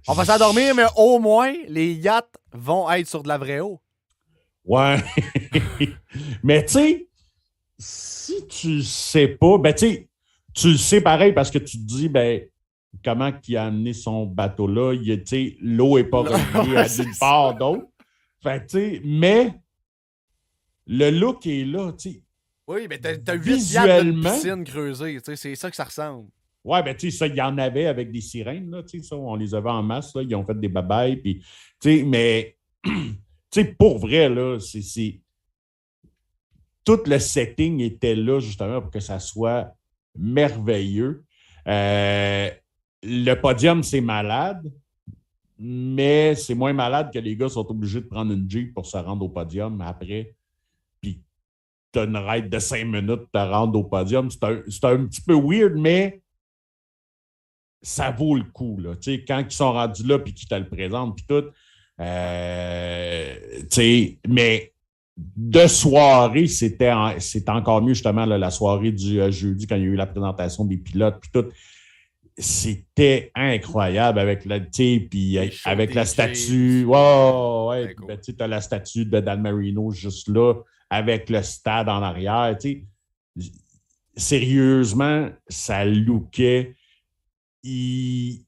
[0.09, 3.81] on va s'endormir, mais au moins, les yachts vont être sur de la vraie eau.
[4.65, 4.99] Ouais.
[6.43, 7.09] mais tu sais,
[7.79, 10.09] si tu sais pas, ben tu sais,
[10.55, 12.43] tu le sais pareil parce que tu te dis, ben,
[13.05, 14.95] comment il a amené son bateau là,
[15.61, 17.87] l'eau n'est pas revenue à nulle part d'autre.
[18.43, 19.55] Fait tu sais, mais
[20.87, 22.23] le look est là, tu sais.
[22.67, 26.29] Oui, mais t'as, as 8 Visuellement, de piscine creusée, c'est ça que ça ressemble.
[26.65, 29.15] Ouais, ben tu sais, ça, il y en avait avec des sirènes, là, tu sais,
[29.15, 31.41] on les avait en masse, là, ils ont fait des babayes, puis,
[31.81, 32.91] tu sais, mais, tu
[33.51, 35.21] sais, pour vrai, là, c'est...
[36.85, 39.75] Tout le setting était là, justement, pour que ça soit
[40.17, 41.25] merveilleux.
[41.67, 42.51] Euh,
[43.03, 44.71] le podium, c'est malade,
[45.59, 48.97] mais c'est moins malade que les gars sont obligés de prendre une Jeep pour se
[48.97, 50.35] rendre au podium après.
[51.01, 51.21] Puis
[51.93, 54.31] tu as une ride de cinq minutes pour te rendre au podium.
[54.31, 54.45] C'est
[54.85, 56.23] un, petit peu weird, mais
[57.83, 58.79] ça vaut le coup.
[58.79, 58.93] Là.
[59.27, 61.45] quand ils sont rendus là puis qu'ils te le présentent, puis tout.
[62.01, 63.35] Euh,
[64.29, 64.73] mais
[65.17, 66.93] de soirée, c'était
[67.49, 70.65] encore mieux justement la soirée du euh, jeudi quand il y a eu la présentation
[70.65, 71.51] des pilotes puis tout
[72.41, 76.85] c'était incroyable avec la, puis avec la statue.
[76.85, 80.55] Wow, ouais, ben, tu as la statue de Dan Marino juste là,
[80.89, 82.57] avec le stade en arrière.
[84.17, 86.75] Sérieusement, ça lookait.
[87.63, 88.45] Il...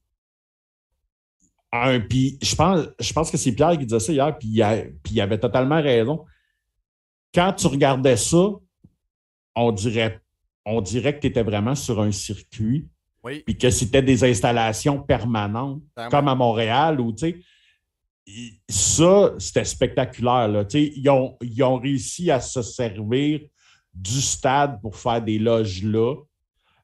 [1.75, 4.49] Un, puis je pense, je pense que c'est Pierre qui disait ça hier, puis
[5.11, 6.27] il, avait totalement raison.
[7.35, 8.51] Quand tu regardais ça,
[9.57, 10.21] on dirait,
[10.67, 12.91] on dirait que tu étais vraiment sur un circuit
[13.25, 17.43] puis que c'était des installations permanentes, comme à Montréal, où, tu
[18.27, 20.49] sais, ça, c'était spectaculaire.
[20.49, 20.65] Là.
[20.75, 23.41] Ils, ont, ils ont réussi à se servir
[23.95, 26.17] du stade pour faire des loges là.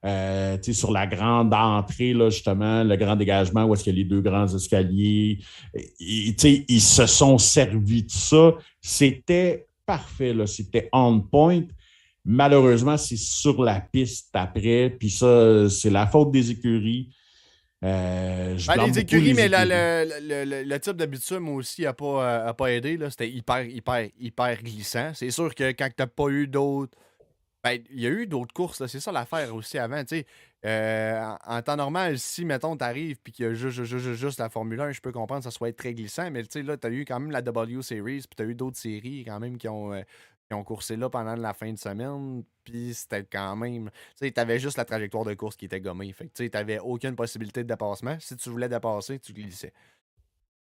[0.04, 3.98] Euh, sur la grande entrée, là, justement, le grand dégagement où est-ce qu'il y a
[3.98, 5.40] les deux grands escaliers.
[5.98, 8.52] ils se sont servis de ça.
[8.80, 11.64] C'était parfait, c'était on point.
[12.24, 14.90] Malheureusement, c'est sur la piste après.
[14.90, 17.10] Puis ça, c'est la faute des écuries.
[17.84, 22.98] Euh, ben, les écuries, mais le, type de bitume aussi n'a pas, pas aidé.
[23.10, 25.10] C'était hyper, hyper, hyper glissant.
[25.14, 26.96] C'est sûr que quand tu n'as pas eu d'autres.
[27.64, 30.02] Ben, il y a eu d'autres courses, c'est ça l'affaire aussi avant.
[30.64, 34.80] Euh, en, temps normal, si, mettons, tu arrives et qu'il y a juste, la Formule
[34.80, 37.18] 1, je peux comprendre que ça soit très glissant, mais là, tu as eu quand
[37.18, 40.02] même la W Series, puis tu as eu d'autres séries quand même qui ont, euh,
[40.48, 43.90] qui ont coursé là pendant la fin de semaine, puis c'était quand même.
[43.90, 46.12] Tu sais, t'avais juste la trajectoire de course qui était gommée.
[46.12, 48.16] Fait sais, t'avais aucune possibilité de dépassement.
[48.20, 49.72] Si tu voulais dépasser, tu glissais.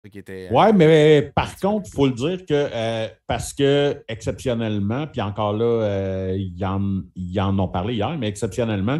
[0.03, 5.07] Était, euh, ouais, mais par contre, il faut le dire que euh, parce que exceptionnellement,
[5.07, 7.03] puis encore là, euh, ils, en,
[7.39, 8.99] en, ont parlé hier, mais exceptionnellement,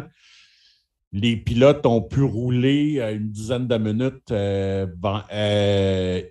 [1.11, 4.29] les pilotes ont pu rouler une dizaine de minutes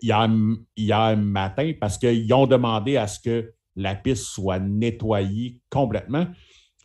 [0.01, 0.31] hier,
[0.77, 6.29] hier, matin parce qu'ils ont demandé à ce que la piste soit nettoyée complètement.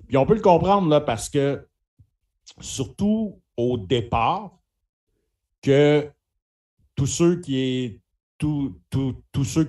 [0.07, 1.67] Puis on peut le comprendre là, parce que,
[2.59, 4.57] surtout au départ,
[5.61, 6.09] que
[6.95, 8.01] tous ceux qui,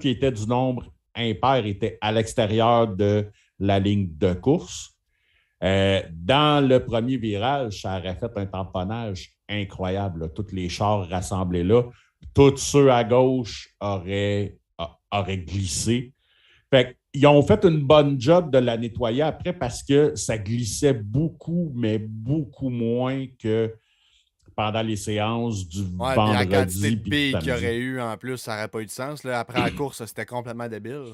[0.05, 4.93] étaient du nombre impair étaient à l'extérieur de la ligne de course.
[5.63, 10.33] Euh, dans le premier virage, ça aurait fait un tamponnage incroyable.
[10.35, 11.85] Tous les chars rassemblés là.
[12.35, 14.59] Tous ceux à gauche auraient,
[15.11, 16.13] auraient glissé.
[16.71, 20.93] Fait ils ont fait une bonne job de la nettoyer après parce que ça glissait
[20.93, 23.75] beaucoup, mais beaucoup moins que
[24.57, 26.51] pendant les séances du ouais, vendredi.
[26.51, 28.91] La quantité de billes qu'il y aurait eu en plus, ça n'aurait pas eu de
[28.91, 29.23] sens.
[29.23, 29.39] Là.
[29.39, 31.05] Après la course, c'était complètement débile.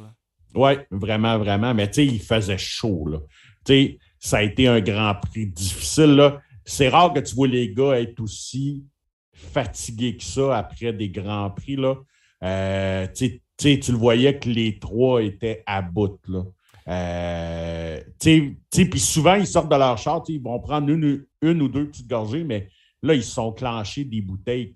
[0.55, 1.75] Oui, vraiment, vraiment.
[1.75, 3.07] Mais tu sais, il faisait chaud.
[3.09, 3.19] Là.
[3.67, 6.39] sais, ça a été un grand prix difficile.
[6.65, 8.85] C'est rare que tu vois les gars être aussi
[9.33, 11.77] fatigués que ça après des grands prix.
[11.77, 11.97] Là.
[12.45, 16.19] Euh, tu le voyais que les trois étaient à bout.
[16.29, 16.45] Là.
[16.89, 21.89] Euh, puis souvent, ils sortent de leur char, ils vont prendre une, une, ou deux
[21.89, 22.69] petites gorgées, mais
[23.03, 24.73] là, ils sont clenchés des bouteilles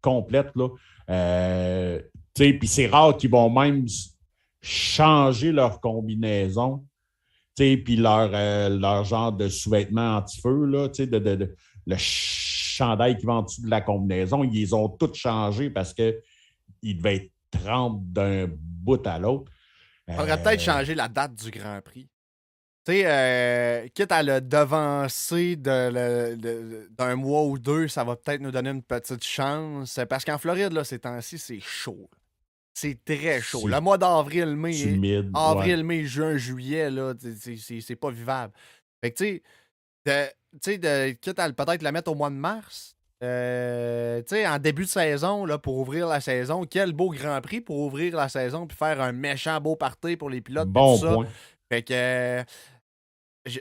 [0.00, 0.52] complètes.
[0.54, 0.68] Là.
[1.10, 2.00] Euh,
[2.34, 3.86] puis c'est rare qu'ils vont même
[4.60, 6.84] changer leur combinaison,
[7.56, 11.56] puis leur, euh, leur genre de sous-vêtements anti-feu, de, de, de,
[11.86, 15.92] le chandail qui va en dessous de la combinaison, ils les ont toutes changés parce
[15.92, 16.16] qu'ils
[16.82, 19.50] devaient être 30 d'un bout à l'autre.
[20.08, 22.08] On aurait peut-être euh, changé la date du Grand Prix.
[22.84, 28.50] Tu sais, euh, quitte à le devancer d'un mois ou deux, ça va peut-être nous
[28.50, 30.00] donner une petite chance.
[30.08, 32.10] Parce qu'en Floride, là, ces temps-ci, c'est chaud.
[32.74, 33.68] C'est très chaud.
[33.68, 34.74] Le mois d'avril, mai,
[35.34, 38.52] avril, mai, juin, juillet, là, c'est pas vivable.
[39.00, 39.42] Fait que, tu
[40.60, 44.82] sais, quitte à peut-être la mettre au mois de mars, Euh, tu sais, en début
[44.82, 48.66] de saison, là, pour ouvrir la saison, quel beau Grand Prix pour ouvrir la saison
[48.66, 50.68] puis faire un méchant beau party pour les pilotes.
[50.68, 51.14] Bon tout ça.
[51.14, 51.26] point.
[51.70, 51.92] Fait que.
[51.94, 52.42] euh,
[53.46, 53.58] je,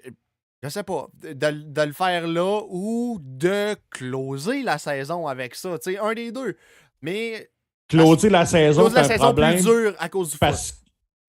[0.64, 1.08] je sais pas.
[1.22, 5.78] De, de le faire là ou de closer la saison avec ça.
[5.80, 6.56] Tu sais, un des deux.
[7.02, 7.50] Mais.
[7.88, 9.56] Closer la saison, c'est un saison problème.
[9.56, 10.38] plus dure à cause du.
[10.38, 10.82] Parce...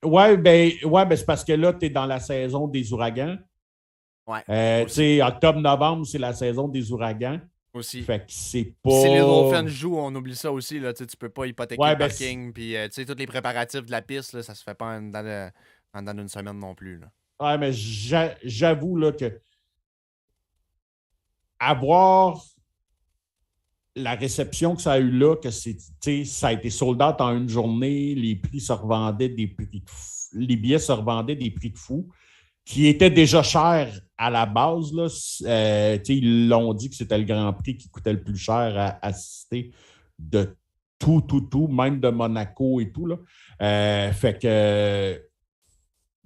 [0.04, 3.36] Ouais, ben, ouais, ben c'est parce que là, tu es dans la saison des ouragans.
[4.26, 4.42] Ouais.
[4.48, 7.40] Euh, tu sais, octobre-novembre, c'est la saison des ouragans.
[7.74, 8.02] Aussi.
[8.02, 8.90] Fait que c'est pas.
[8.90, 10.78] Si les Dolphins jouent, on oublie ça aussi.
[10.78, 12.52] Là, tu peux pas hypothéquer Ouais, le ben, parking.
[12.52, 14.98] Puis, euh, tu sais, tous les préparatifs de la piste, là, ça se fait pas
[14.98, 15.50] en dans, le-
[15.94, 16.98] en dans une semaine non plus.
[16.98, 17.06] Là.
[17.40, 19.40] Ouais, mais j'a- j'avoue là, que
[21.58, 22.42] avoir
[23.94, 25.76] la réception que ça a eu là, que c'est,
[26.24, 29.82] ça a été sold out en une journée, les prix se revendaient des prix de
[29.86, 32.08] fou- les billets se revendaient des prix de fou,
[32.64, 34.92] qui étaient déjà chers à la base.
[34.94, 35.08] Là.
[35.46, 38.98] Euh, ils l'ont dit que c'était le Grand Prix qui coûtait le plus cher à
[39.06, 39.72] assister
[40.18, 40.56] de
[40.98, 43.06] tout, tout, tout, même de Monaco et tout.
[43.06, 43.16] Là.
[43.60, 45.22] Euh, fait que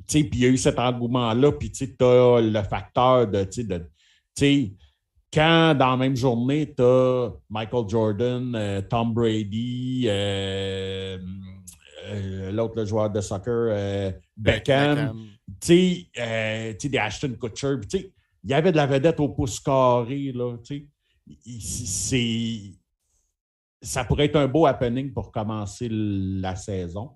[0.06, 3.64] puis il y a eu cet engouement-là, puis tu as le facteur de, tu sais,
[3.64, 3.84] de, tu
[4.36, 4.72] sais,
[5.32, 11.18] quand dans la même journée, tu as Michael Jordan, euh, Tom Brady, euh,
[12.08, 13.72] euh, l'autre le joueur de soccer,
[14.36, 15.26] Beckham,
[15.60, 18.12] tu sais, des Ashton Kutcher, puis tu sais,
[18.44, 20.86] il y avait de la vedette au pouce carré, là, tu sais.
[21.44, 22.60] Il- C'est...
[23.82, 27.10] Ça pourrait être un beau happening pour commencer la saison.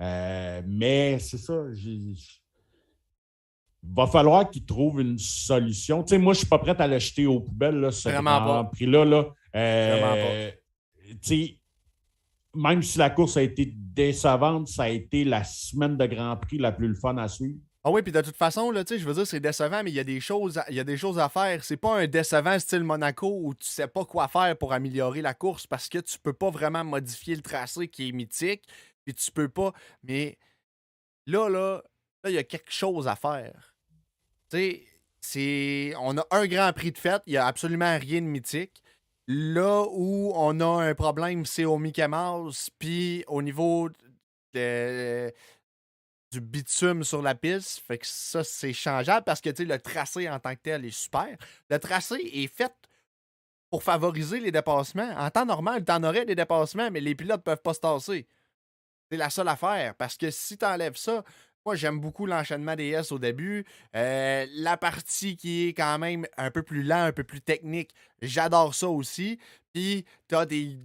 [0.00, 1.98] Euh, mais c'est ça, j'ai-
[3.82, 6.02] va falloir qu'ils trouvent une solution.
[6.02, 8.38] Tu sais, moi, je suis pas prêt à le jeter aux poubelles, là, ce Vraiment
[8.44, 8.70] grand pas.
[8.70, 9.04] prix-là.
[9.04, 9.24] Là.
[9.56, 10.50] Euh,
[12.54, 16.58] même si la course a été décevante, ça a été la semaine de Grand Prix
[16.58, 17.58] la plus fun à suivre.
[17.84, 20.00] Ah oui, puis de toute façon, là, je veux dire, c'est décevant, mais il y
[20.00, 21.62] a des choses, à- il y a des choses à faire.
[21.64, 25.32] C'est pas un décevant style Monaco où tu sais pas quoi faire pour améliorer la
[25.32, 28.64] course parce que tu peux pas vraiment modifier le tracé qui est mythique,
[29.08, 29.72] puis tu peux pas.
[30.02, 30.36] Mais
[31.24, 31.82] là, là,
[32.22, 33.74] là, il y a quelque chose à faire.
[34.50, 34.86] Tu sais,
[35.18, 38.82] c'est, on a un Grand Prix de fête, il y a absolument rien de mythique.
[39.26, 43.88] Là où on a un problème, c'est au Mickey Mouse, puis au niveau
[44.52, 47.80] du bitume sur la piste.
[47.80, 51.34] Fait que ça, c'est changeable parce que le tracé en tant que tel est super.
[51.70, 52.74] Le tracé est fait
[53.70, 55.14] pour favoriser les dépassements.
[55.16, 58.26] En temps normal, tu en aurais des dépassements, mais les pilotes peuvent pas se tasser.
[59.10, 59.94] C'est la seule affaire.
[59.94, 61.24] Parce que si tu enlèves ça,
[61.64, 63.64] moi, j'aime beaucoup l'enchaînement des S au début.
[63.94, 67.90] Euh, la partie qui est quand même un peu plus lent, un peu plus technique,
[68.22, 69.38] j'adore ça aussi.
[69.72, 70.78] Puis, tu as des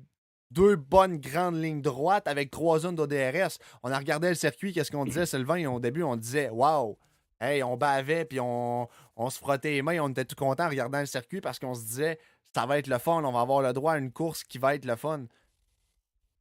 [0.52, 3.58] deux bonnes grandes lignes droites avec trois zones d'ODRS.
[3.82, 6.98] On a regardé le circuit, qu'est-ce qu'on disait, Sylvain, au début, on disait Waouh!
[7.40, 10.70] Hey, on bavait, puis on, on se frottait les mains, on était tout contents en
[10.70, 12.18] regardant le circuit parce qu'on se disait
[12.56, 14.76] ça va être le fun, on va avoir le droit à une course qui va
[14.76, 15.26] être le fun.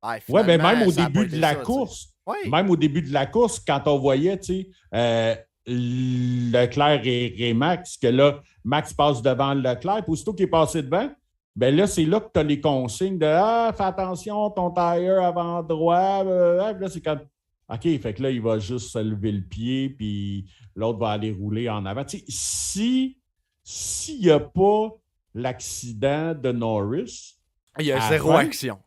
[0.03, 2.49] Ah, Ouais, ben finalement, même au début de la ça, course, Ouais.
[2.49, 5.35] même au début de la course, quand on voyait, tu sais, euh,
[5.67, 10.83] Leclerc et, et Max, que là, Max passe devant Leclerc, puis aussitôt qu'il est passé
[10.83, 11.11] devant,
[11.55, 15.23] ben là, c'est là que tu as les consignes de Ah, fais attention, ton tire
[15.23, 16.25] avant droit.
[16.25, 17.21] euh, puis là, c'est comme
[17.69, 20.45] OK, fait que là, il va juste se lever le pied, puis
[20.75, 22.05] l'autre va aller rouler en avant.
[22.05, 23.19] Tu sais, si
[23.65, 24.89] s'il n'y a pas
[25.35, 27.39] l'accident de Norris,
[27.79, 28.79] Il y a zéro fin, action.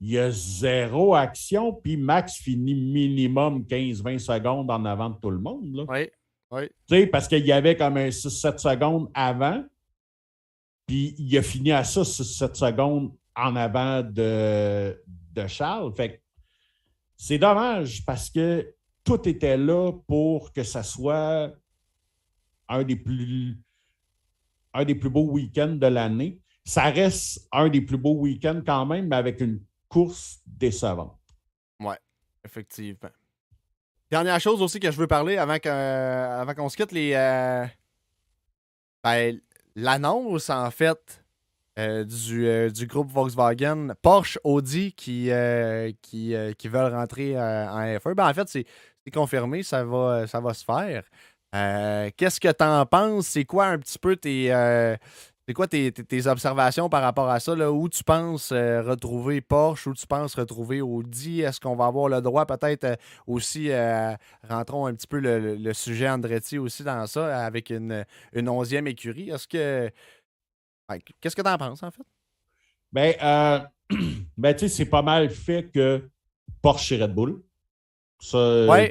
[0.00, 5.30] Il y a zéro action, puis Max finit minimum 15-20 secondes en avant de tout
[5.30, 5.74] le monde.
[5.74, 5.84] là.
[5.88, 6.08] Oui.
[6.50, 6.68] Oui.
[6.88, 9.64] Tu sais, parce qu'il y avait comme un 6-7 secondes avant,
[10.86, 15.00] puis il a fini à ça, 6-7 secondes en avant de,
[15.32, 15.94] de Charles.
[15.94, 16.20] Fait que
[17.16, 18.74] c'est dommage parce que
[19.04, 21.52] tout était là pour que ça soit
[22.68, 23.60] un des plus,
[24.74, 26.40] un des plus beaux week-ends de l'année.
[26.64, 29.60] Ça reste un des plus beaux week-ends quand même, mais avec une
[29.90, 31.16] course décevante.
[32.42, 33.10] Effectivement.
[34.10, 37.66] Dernière chose aussi que je veux parler avant que- euh, qu'on se quitte, les, euh,
[39.04, 39.38] ben,
[39.76, 41.22] l'annonce en fait
[41.78, 45.30] euh, du, du groupe Volkswagen, Porsche, Audi qui,
[46.02, 48.14] qui, qui veulent rentrer en F1.
[48.14, 48.66] Ben, en fait, c'est
[49.12, 51.04] confirmé, ça va, ça va se faire.
[52.16, 53.26] Qu'est-ce que tu en penses?
[53.26, 54.48] C'est quoi un petit peu tes,
[55.50, 57.56] c'est quoi tes, observations par rapport à ça?
[57.56, 57.72] Là?
[57.72, 59.88] Où tu penses euh, retrouver Porsche?
[59.88, 61.40] Où tu penses retrouver Audi?
[61.40, 62.94] Est-ce qu'on va avoir le droit peut-être euh,
[63.26, 64.14] aussi, euh,
[64.48, 69.30] rentrons un petit peu le, sujet Andretti aussi dans ça, avec une, une onzième écurie.
[69.30, 69.90] Est-ce que...
[70.88, 72.06] Ouais, Qu'est-ce que tu en penses en fait?
[72.92, 73.66] Ben,
[74.38, 76.08] ben tu sais, c'est pas mal fait que
[76.62, 77.42] Porsche et Red Bull.
[78.20, 78.88] Ça, Ouais.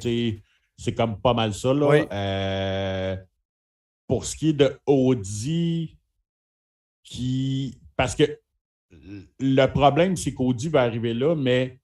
[0.78, 1.74] c'est comme pas mal ça.
[1.74, 1.88] Là.
[1.88, 3.26] Oui.
[4.08, 5.96] Pour ce qui est de Audi,
[7.10, 8.24] qui parce que
[9.40, 11.80] le problème, c'est qu'Audi va arriver là, mais.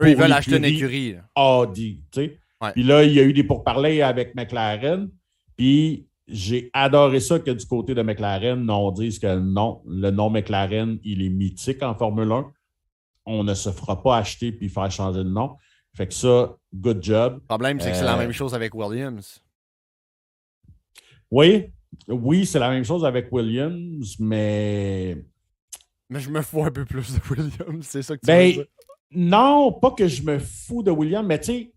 [0.00, 1.16] Eux, ils veulent acheter une écurie.
[1.36, 2.38] Audi, tu sais.
[2.60, 2.72] Ouais.
[2.72, 5.10] Puis là, il y a eu des pourparlers avec McLaren.
[5.56, 10.30] Puis j'ai adoré ça que du côté de McLaren, on dise que non, le nom
[10.30, 12.52] McLaren, il est mythique en Formule 1.
[13.26, 15.56] On ne se fera pas acheter puis faire changer de nom.
[15.94, 17.34] Fait que ça, good job.
[17.34, 19.42] Le problème, c'est que c'est la Euh, même chose avec Williams.
[21.30, 21.72] Oui,
[22.08, 25.24] oui, c'est la même chose avec Williams, mais
[26.10, 28.52] Mais je me fous un peu plus de Williams, c'est ça que tu Ben, veux
[28.52, 28.66] dire?
[29.12, 31.72] non, pas que je me fous de Williams, mais tu sais,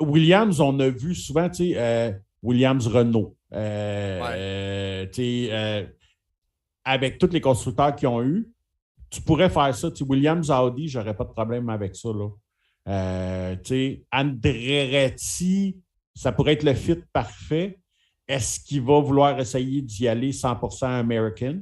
[0.00, 2.12] Williams, on a vu souvent, tu sais, euh,
[2.42, 3.36] Williams Renault.
[3.52, 4.34] euh, Ouais.
[4.36, 5.94] euh, tu sais,
[6.84, 8.48] avec tous les constructeurs qu'ils ont eu,
[9.10, 9.90] tu pourrais faire ça.
[9.90, 12.08] Tu sais, Williams Audi, j'aurais pas de problème avec ça.
[12.10, 13.56] Là.
[13.56, 15.76] Tu sais, Andretti,
[16.14, 17.78] ça pourrait être le fit parfait.
[18.28, 21.60] Est-ce qu'il va vouloir essayer d'y aller 100% American?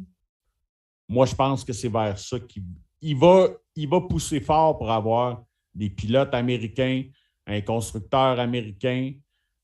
[1.08, 2.64] Moi, je pense que c'est vers ça qu'il
[3.02, 5.44] il va, il va pousser fort pour avoir
[5.74, 7.02] des pilotes américains,
[7.46, 9.12] un constructeur américain.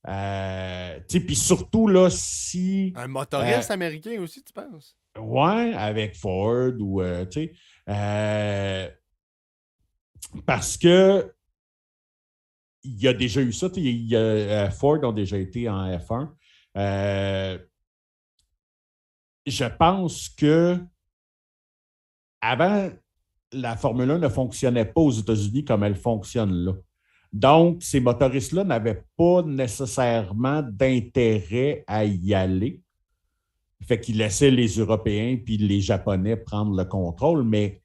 [0.06, 2.92] Euh, Puis surtout, là, si.
[2.96, 4.94] Un Euh, motoriste américain aussi, tu penses?
[5.18, 7.00] Ouais, avec Ford ou.
[7.00, 7.52] euh, tu sais.
[7.88, 8.90] euh,
[10.44, 11.32] parce que.
[12.82, 13.68] Il y a déjà eu ça.
[13.76, 16.30] il y a- euh, Ford ont déjà été en F1.
[16.76, 17.58] Euh,
[19.46, 20.78] je pense que
[22.40, 22.90] avant,
[23.52, 26.72] la Formule 1 ne fonctionnait pas aux États-Unis comme elle fonctionne là.
[27.32, 32.82] Donc, ces motoristes-là n'avaient pas nécessairement d'intérêt à y aller.
[33.86, 37.44] Fait qu'ils laissaient les Européens puis les Japonais prendre le contrôle.
[37.44, 37.82] Mais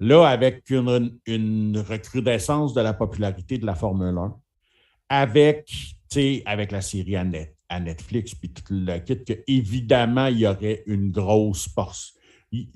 [0.00, 4.36] là, avec une, recrudescence de la popularité de la Formule 1,
[5.08, 5.72] avec,
[6.46, 10.82] avec la série Net- à Netflix, puis tout le kit, que évidemment, il y aurait
[10.86, 12.12] une grosse force.
[12.52, 12.68] Il-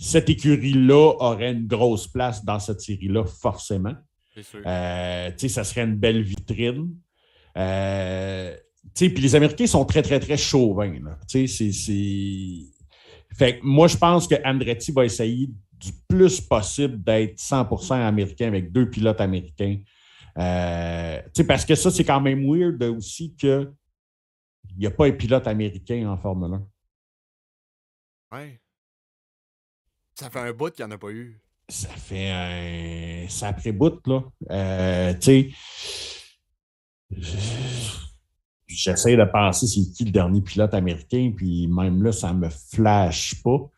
[0.00, 3.94] Cette écurie-là aurait une grosse place dans cette série-là, forcément.
[4.34, 4.60] C'est sûr.
[4.64, 6.90] Euh, tu sais, ça serait une belle vitrine.
[7.56, 8.54] Euh,
[8.94, 10.92] tu sais, puis les Américains sont très, très, très chauvins.
[11.02, 11.18] là.
[11.28, 13.36] Tu sais, c'est- c'est.
[13.36, 18.46] Fait que moi, je pense que Andretti va essayer du plus possible d'être 100% américain
[18.48, 19.78] avec deux pilotes américains.
[20.38, 23.68] Euh, tu sais, parce que ça, c'est quand même weird aussi que
[24.80, 26.60] n'y a pas un pilote américain en Formule
[28.32, 28.36] 1.
[28.36, 28.60] Ouais.
[30.14, 31.40] Ça fait un bout qu'il n'y en a pas eu.
[31.68, 34.22] ça fait un sacré bout, là.
[34.50, 35.50] Euh, tu sais,
[38.66, 43.42] j'essaie de penser c'est qui le dernier pilote américain, puis même là, ça me flash
[43.42, 43.70] pas.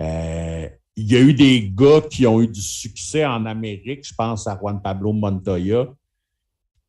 [0.00, 4.06] Euh, il y a eu des gars qui ont eu du succès en Amérique.
[4.06, 5.86] Je pense à Juan Pablo Montoya,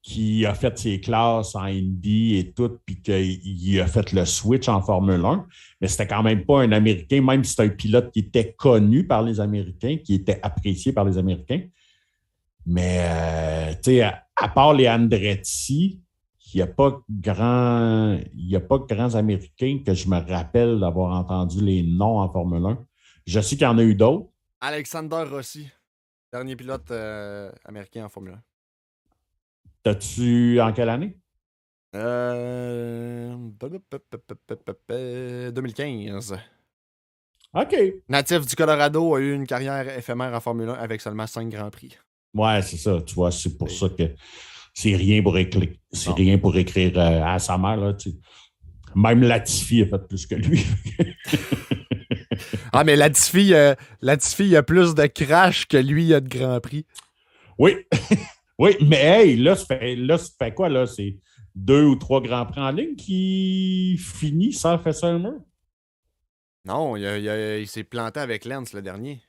[0.04, 4.68] qui a fait ses classes en Indy et tout, puis qu'il a fait le switch
[4.68, 5.48] en Formule 1.
[5.80, 9.08] Mais c'était quand même pas un Américain, même si c'est un pilote qui était connu
[9.08, 11.62] par les Américains, qui était apprécié par les Américains.
[12.66, 16.02] Mais, euh, tu sais, à, part les Andretti,
[16.54, 21.64] il n'y a pas grand, a pas grands Américains que je me rappelle d'avoir entendu
[21.64, 22.78] les noms en Formule 1.
[23.26, 24.28] Je sais qu'il y en a eu d'autres.
[24.60, 25.70] Alexander Rossi,
[26.32, 28.53] dernier pilote euh, américain en Formule 1.
[29.84, 31.18] T'as-tu en quelle année?
[31.96, 33.36] Euh...
[35.52, 36.38] 2015.
[37.54, 37.76] OK.
[38.10, 41.70] Natif du Colorado a eu une carrière éphémère en Formule 1 avec seulement 5 Grands
[41.70, 41.98] Prix.
[42.34, 43.00] Ouais, c'est ça.
[43.06, 44.04] Tu vois, c'est pour ça que
[44.74, 47.78] c'est rien pour écrire, c'est rien pour écrire euh, à sa mère.
[47.78, 48.18] Là, tu sais.
[48.96, 50.66] Même Latifi a fait plus que lui.
[52.76, 56.28] Ah, mais Latifi, euh, Latifi, il a plus de crash que lui, il a de
[56.28, 56.88] Grands Prix.
[57.60, 57.78] oui.
[58.60, 60.70] Oui, mais hey, là, ça fait, là, ça fait quoi?
[60.70, 60.86] là?
[60.86, 61.18] C'est
[61.56, 65.40] deux ou trois grands prix en ligne qui finit sans faire ça mur?
[66.66, 69.22] Non, il, s'est planté avec Lens le dernier.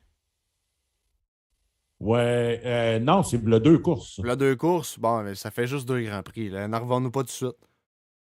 [2.01, 4.21] Ouais, euh, non, c'est le deux courses.
[4.23, 6.51] Là, deux courses, bon, mais ça fait juste deux Grands Prix.
[6.51, 6.69] Là.
[6.69, 7.57] N'en revenons pas tout de suite.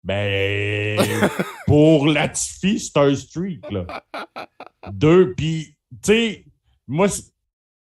[0.04, 0.98] Ben,
[1.66, 4.04] pour Latifi, c'est un streak, là.
[4.90, 6.44] Deux, puis, tu sais,
[6.86, 7.08] moi,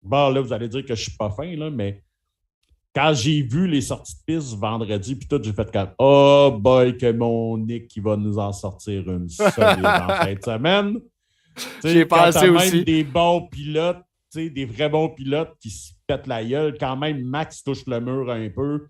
[0.01, 2.03] bon, là, vous allez dire que je suis pas fin, là, mais
[2.95, 6.95] quand j'ai vu les sorties de piste vendredi, puis tout, j'ai fait comme, oh boy,
[6.95, 10.99] que mon Nick, qui va nous en sortir une solide en fin de semaine.
[11.83, 12.83] J'ai pensé même aussi.
[12.83, 16.95] des bons pilotes, tu sais, des vrais bons pilotes qui se pètent la gueule, quand
[16.95, 18.87] même Max touche le mur un peu.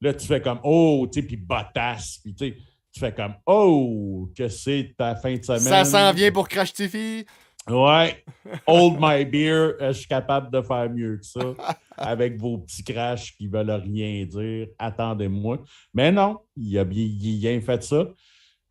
[0.00, 2.56] Là, tu fais comme Oh, tu sais, puis Bottas, puis tu sais,
[2.92, 5.60] tu fais comme Oh, que c'est ta fin de semaine.
[5.60, 7.26] Ça s'en vient pour Crash TV.
[7.70, 8.24] Ouais.
[8.66, 11.40] Hold my beer, euh, je suis capable de faire mieux que ça.
[11.96, 14.68] Avec vos petits crashs qui veulent rien dire.
[14.78, 15.58] Attendez-moi.
[15.92, 18.06] Mais non, il a bien, il a bien fait ça.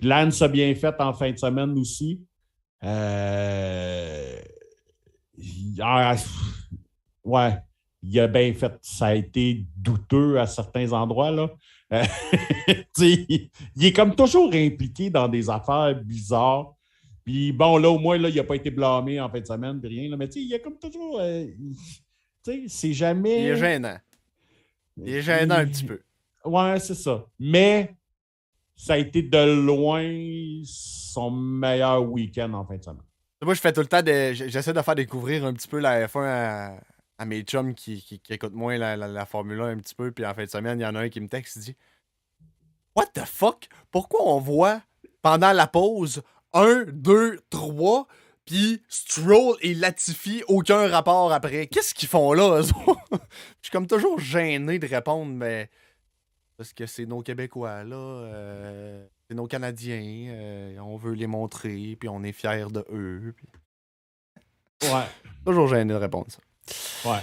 [0.02, 2.22] Lance a bien fait en fin de semaine aussi.
[2.84, 4.40] Euh,
[5.82, 6.16] ah,
[7.24, 7.58] ouais,
[8.04, 8.78] il a bien fait.
[8.82, 11.32] Ça a été douteux à certains endroits.
[11.32, 11.50] Là.
[13.00, 13.50] Il
[13.82, 16.77] est comme toujours impliqué dans des affaires bizarres.
[17.28, 19.82] Puis bon, là, au moins, là, il n'a pas été blâmé en fin de semaine,
[19.82, 20.10] puis rien.
[20.10, 21.20] Là, mais il y a comme toujours.
[21.20, 21.46] Euh,
[22.42, 23.42] sais, c'est jamais.
[23.42, 23.98] Il est gênant.
[24.96, 26.00] Il est gênant un petit peu.
[26.46, 27.26] Ouais, c'est ça.
[27.38, 27.94] Mais
[28.78, 30.10] ça a été de loin
[30.64, 33.04] son meilleur week-end en fin de semaine.
[33.42, 34.32] Moi, je fais tout le temps de.
[34.32, 36.80] J'essaie de faire découvrir un petit peu la F1
[37.18, 40.14] à, mes chums qui, qui, écoutent moins la, la, Formule 1 un petit peu.
[40.14, 41.76] Puis en fin de semaine, il y en a un qui me texte, il dit
[42.96, 43.68] What the fuck?
[43.92, 44.82] Pourquoi on voit
[45.22, 46.22] pendant la pause
[46.58, 48.08] 1, 2, 3,
[48.46, 51.68] puis Stroll et Latifi, aucun rapport après.
[51.68, 52.62] Qu'est-ce qu'ils font là,
[53.12, 53.18] Je
[53.62, 55.70] suis comme toujours gêné de répondre, mais.
[56.58, 57.96] Parce que c'est nos Québécois, là.
[57.96, 60.30] Euh, c'est nos Canadiens.
[60.32, 63.36] Euh, on veut les montrer, puis on est fiers de eux.
[64.84, 65.06] Ouais.
[65.46, 67.10] toujours gêné de répondre ça.
[67.10, 67.20] Ouais.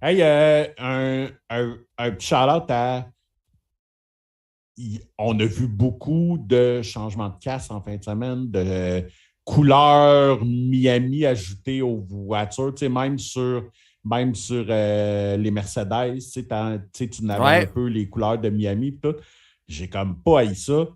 [0.00, 3.06] Hey, euh, un, un, un, shout-out à.
[5.18, 9.06] On a vu beaucoup de changements de casse en fin de semaine, de
[9.44, 13.70] couleurs Miami ajoutées aux voitures, tu sais, même sur,
[14.04, 18.98] même sur euh, les Mercedes, tu sais, tu n'avais un peu les couleurs de Miami.
[18.98, 19.14] tout.
[19.68, 20.86] J'ai comme pas haï ça.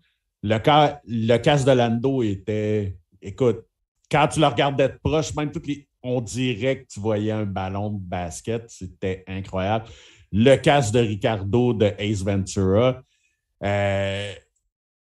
[0.42, 2.96] Le, cas, le casque de Lando était.
[3.20, 3.64] Écoute,
[4.10, 7.44] quand tu le regardais de proche, même toutes les, on dirait que tu voyais un
[7.44, 8.64] ballon de basket.
[8.68, 9.86] C'était incroyable.
[10.32, 13.02] Le casque de Ricardo de Ace Ventura,
[13.62, 14.32] euh,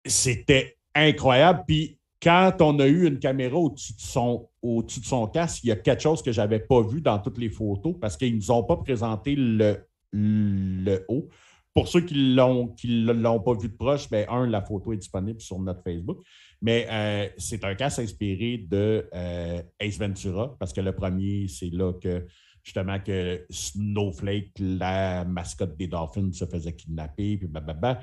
[0.05, 1.65] c'était incroyable.
[1.67, 5.69] Puis quand on a eu une caméra au-dessus de son, au de son casque, il
[5.69, 8.33] y a quelque chose que je n'avais pas vu dans toutes les photos parce qu'ils
[8.33, 11.29] ne nous ont pas présenté le, le haut.
[11.75, 15.41] Pour ceux qui ne l'ont pas vu de proche, bien, un, la photo est disponible
[15.41, 16.25] sur notre Facebook.
[16.63, 21.71] Mais euh, c'est un casque inspiré de euh, Ace Ventura parce que le premier, c'est
[21.71, 22.27] là que
[22.63, 28.01] justement que Snowflake, la mascotte des Dolphins, se faisait kidnapper, puis blablabla.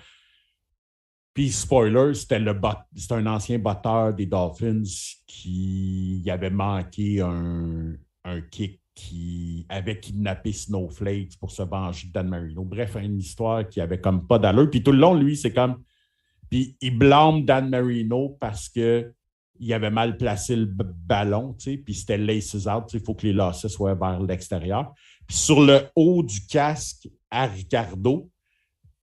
[1.33, 2.59] Puis, spoiler, c'était le
[2.95, 4.83] c'était un ancien batteur des Dolphins
[5.25, 7.93] qui avait manqué un,
[8.25, 12.63] un kick qui avait kidnappé Snowflake pour se venger de Dan Marino.
[12.63, 14.69] Bref, une histoire qui avait comme pas d'allure.
[14.69, 15.83] Puis tout le long, lui, c'est comme.
[16.49, 19.13] Puis il blâme Dan Marino parce que
[19.59, 23.27] il avait mal placé le ballon, tu sais, puis c'était laces out, il faut que
[23.27, 24.91] les lacets soient vers l'extérieur.
[25.27, 28.27] Puis sur le haut du casque à Ricardo,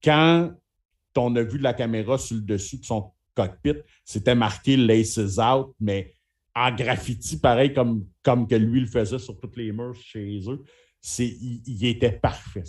[0.02, 0.50] quand
[1.18, 5.74] on a vu la caméra sur le dessus de son cockpit, c'était marqué Laces Out,
[5.80, 6.12] mais
[6.54, 10.62] en graffiti, pareil comme, comme que lui le faisait sur toutes les murs chez eux.
[11.20, 12.64] Il, il, était parfait.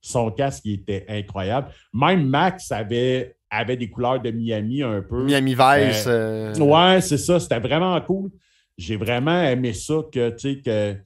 [0.00, 1.72] Son, casque il était incroyable.
[1.94, 5.24] Même Max avait, avait des couleurs de Miami un peu.
[5.24, 6.04] Miami Vice.
[6.06, 7.40] Euh, euh, ouais, c'est ça.
[7.40, 8.30] C'était vraiment cool.
[8.76, 10.30] J'ai vraiment aimé ça que,
[10.62, 10.98] que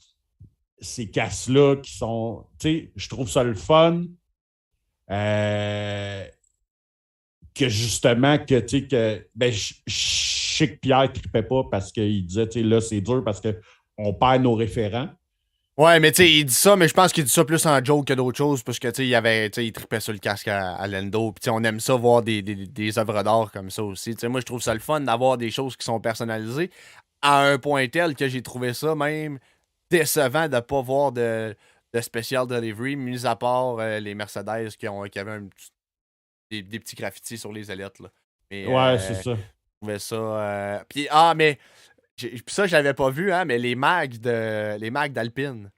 [0.80, 2.44] ces casques-là qui sont.
[2.62, 4.02] Je trouve ça le fun.
[5.10, 6.24] Euh,
[7.54, 12.26] que justement, que, tu sais, que, ben, je sais que Pierre ne pas parce qu'il
[12.26, 15.08] disait, tu sais, là, c'est dur parce qu'on perd nos référents.
[15.76, 17.84] Ouais, mais tu sais, il dit ça, mais je pense qu'il dit ça plus en
[17.84, 20.46] joke que d'autres choses parce que, tu sais, il, avait, il tripait sur le casque
[20.46, 21.32] à, Lendo.
[21.32, 24.14] Puis, on aime ça voir des, des, œuvres d'art comme ça aussi.
[24.14, 26.70] Tu sais, moi, je trouve ça le fun d'avoir des choses qui sont personnalisées
[27.22, 29.38] à un point tel que j'ai trouvé ça même
[29.90, 31.56] décevant de pas voir de,
[31.92, 35.70] de special delivery, mis à part euh, les Mercedes qui, ont, qui avaient un petit
[36.50, 37.98] des, petits graffitis sur les ailettes.
[38.00, 38.10] Là.
[38.50, 39.34] Mais, ouais, c'est ça.
[39.34, 40.16] Je trouvais ça.
[40.16, 41.58] Euh, puis, ah, mais.
[42.16, 45.70] Puis ça, je l'avais pas vu, hein, mais les mags de les mags d'Alpine.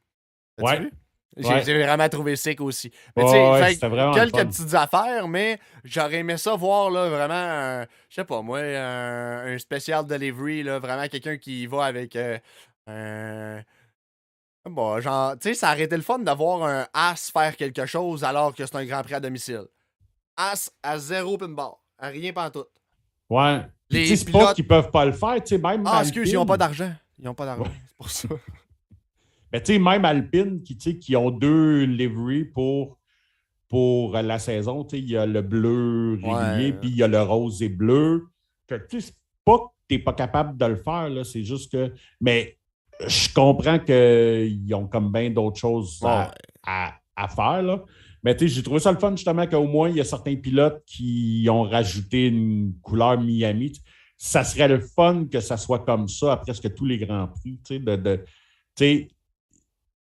[0.58, 0.80] Ouais.
[0.80, 0.92] Vu?
[1.36, 2.90] J'ai vraiment trouvé sick aussi.
[3.14, 8.24] Mais ouais, vraiment quelques petites affaires, mais j'aurais aimé ça voir là, vraiment, je sais
[8.24, 12.38] pas moi, un, un, spécial delivery, là, vraiment quelqu'un qui va avec euh,
[12.86, 13.62] un.
[14.64, 18.24] Bon, genre, tu sais, ça aurait été le fun d'avoir un As faire quelque chose
[18.24, 19.66] alors que c'est un Grand Prix à domicile.
[20.36, 21.72] As à zéro pinball.
[21.98, 22.64] À rien tout.
[23.30, 23.62] Ouais.
[23.90, 25.84] Les pilotes qui peuvent pas le faire, tu sais, même.
[25.86, 26.92] Ah, excuse, ils n'ont pas d'argent.
[27.18, 27.64] Ils n'ont pas d'argent.
[27.86, 28.28] C'est pour ça.
[29.52, 32.98] Mais tu sais, même Alpine, qui, qui ont deux liveries pour,
[33.68, 37.08] pour la saison, tu sais, il y a le bleu régulier, puis il y a
[37.08, 38.26] le rose et bleu.
[38.68, 41.44] Fait tu sais, c'est pas que tu n'es pas capable de le faire, là, c'est
[41.44, 41.94] juste que.
[42.20, 42.58] Mais
[43.06, 46.32] je comprends qu'ils ont comme bien d'autres choses à,
[46.66, 47.82] à, à, faire, là.
[48.22, 51.46] Mais j'ai trouvé ça le fun justement qu'au moins, il y a certains pilotes qui
[51.50, 53.72] ont rajouté une couleur Miami.
[54.16, 57.60] Ça serait le fun que ça soit comme ça à presque tous les grands prix.
[57.64, 59.08] Tu sais, de,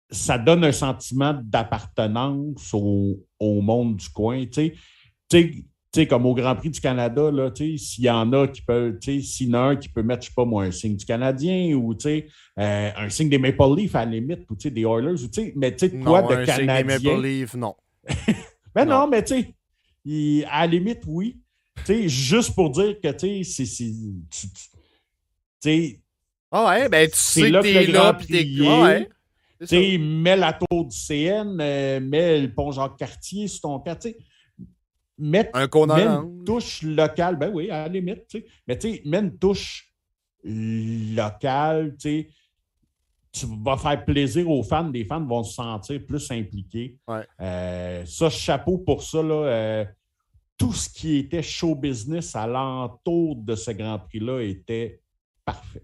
[0.10, 4.46] ça donne un sentiment d'appartenance au, au, monde du coin.
[4.46, 4.74] Tu
[5.94, 7.32] sais, tu sais, comme au Grand Prix du Canada,
[7.78, 10.04] s'il y en a qui peuvent, tu sais, s'il y en a un qui peut
[10.04, 12.28] mettre, je sais pas moi, un signe du Canadien ou, tu sais,
[12.60, 15.28] euh, un signe des Maple Leafs à la limite, ou, tu sais, des Oilers, ou,
[15.28, 17.12] tu sais, mais, tu sais, toi, Non, de un signe des Canadien.
[17.16, 17.76] Maple Leafs, non.
[18.76, 19.08] Ben non, Non.
[19.08, 19.36] mais tu
[20.06, 21.38] sais, à la limite, oui.
[21.78, 23.66] Tu sais, juste pour dire que, tu sais,
[26.52, 28.48] Ah ouais, ben tu sais là que t'es là, pis t'es.
[28.68, 29.10] Ah ouais.
[29.60, 33.98] tu sais, mets la tour du CN, euh, mets le pont Jacques-Cartier sur ton cas,
[35.54, 35.68] Un
[36.12, 36.26] orange.
[36.26, 38.46] une touche locale, ben oui, à la limite, tu sais.
[38.68, 39.92] Mais tu sais, mets une touche
[40.44, 42.30] locale, tu sais.
[43.32, 46.98] Tu vas faire plaisir aux fans, les fans vont se sentir plus impliqués.
[47.08, 47.26] Ouais.
[47.40, 49.34] Euh, ça, chapeau pour ça, là.
[49.34, 49.86] euh,
[50.58, 55.00] tout ce qui était show business alentour de ce Grand Prix-là était
[55.46, 55.84] parfait.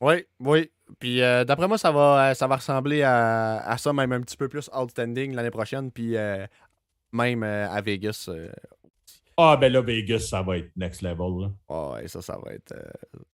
[0.00, 0.70] Oui, oui.
[0.98, 4.36] Puis euh, d'après moi, ça va, ça va ressembler à, à ça, même un petit
[4.36, 5.92] peu plus outstanding l'année prochaine.
[5.92, 6.44] Puis euh,
[7.12, 8.26] même euh, à Vegas.
[8.28, 8.50] euh,
[9.36, 11.50] Ah, ben là, Vegas, ça va être next level, là.
[11.68, 12.72] ah ouais, ça, ça va être.
[12.72, 12.90] euh,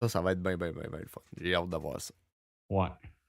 [0.01, 1.21] ça, ça va être bien, bien, bien, bien le fun.
[1.39, 2.13] J'ai hâte de voir ça.
[2.69, 2.87] Ouais.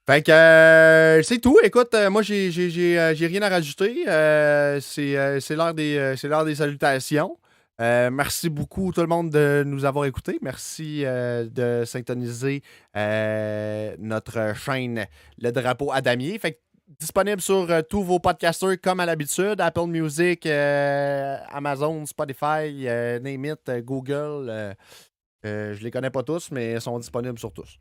[0.08, 1.58] Fait que euh, c'est tout.
[1.62, 4.02] Écoute, euh, moi j'ai j'ai- j'ai, euh, j'ai rien à rajouter.
[4.80, 7.38] C'est c'est l'heure des c'est l'heure des salutations.
[7.78, 10.38] Merci beaucoup tout le monde de nous avoir écoutés.
[10.42, 12.62] Merci de syntoniser
[13.98, 15.06] notre chaîne
[15.38, 16.38] Le Drapeau à Damier.
[16.38, 16.58] Fait que
[16.98, 19.60] disponible sur euh, tous vos podcasters comme à l'habitude.
[19.60, 24.74] Apple Music, euh, Amazon, Spotify, euh, name it, euh, Google.
[25.44, 27.78] je les connais pas tous, mais ils sont disponibles sur tous.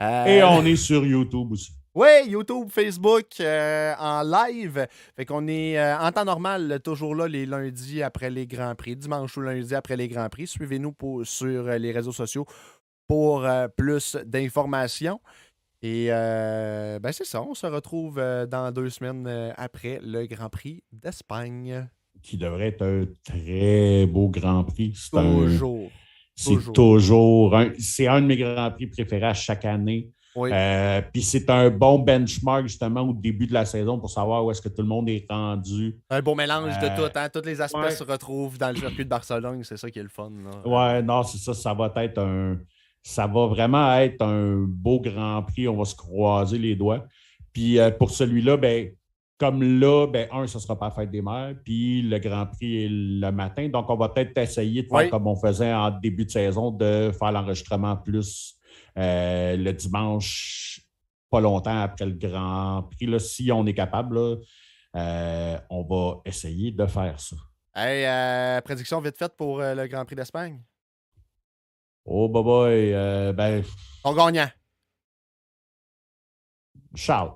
[0.00, 1.72] Et on est sur YouTube aussi.
[1.94, 4.86] oui, YouTube, Facebook, en live.
[5.14, 9.36] Fait qu'on est en temps normal, toujours là les lundis après les Grands Prix, dimanche
[9.36, 10.46] ou lundi après les Grands Prix.
[10.46, 10.94] Suivez-nous
[11.24, 12.46] sur les réseaux sociaux
[13.06, 13.46] pour
[13.76, 15.20] plus d'informations.
[15.82, 20.26] Et euh, ben c'est ça, on se retrouve euh, dans deux semaines euh, après le
[20.26, 21.88] Grand Prix d'Espagne.
[22.22, 24.92] Qui devrait être un très beau Grand Prix.
[24.94, 25.90] C'est un- Toujours.
[26.36, 26.72] C'est toujours.
[26.72, 30.10] toujours un, c'est un de mes Grands Prix préférés à chaque année.
[30.36, 30.50] Oui.
[30.52, 34.50] Euh, Puis c'est un bon benchmark justement au début de la saison pour savoir où
[34.50, 35.98] est-ce que tout le monde est rendu.
[36.08, 37.10] Un beau mélange de tout.
[37.18, 37.28] Hein?
[37.30, 37.90] Tous les aspects ouais.
[37.90, 39.64] se retrouvent dans le circuit de Barcelone.
[39.64, 40.30] C'est ça qui est le fun.
[40.44, 40.68] là.
[40.68, 42.58] Ouais, non, c'est ça, ça va être un.
[43.02, 45.68] Ça va vraiment être un beau Grand Prix.
[45.68, 47.06] On va se croiser les doigts.
[47.52, 48.90] Puis euh, pour celui-là, ben,
[49.38, 52.46] comme là, ben, un, ce ne sera pas la fête des mères, puis le Grand
[52.46, 53.68] Prix est le matin.
[53.68, 55.10] Donc, on va peut-être essayer de faire Oui.
[55.10, 58.54] comme on faisait en début de saison, de faire l'enregistrement plus
[58.98, 60.82] euh, le dimanche,
[61.30, 63.06] pas longtemps après le Grand Prix.
[63.06, 64.36] Là, si on est capable, là,
[64.96, 67.36] euh, on va essayer de faire ça.
[67.74, 70.60] Hey, prédiction vite faite pour le Grand Prix d'Espagne?
[72.12, 72.92] Oh, bye bye.
[72.92, 73.62] euh, ben,
[74.02, 74.48] Ton gagnant.
[76.94, 77.34] Charles.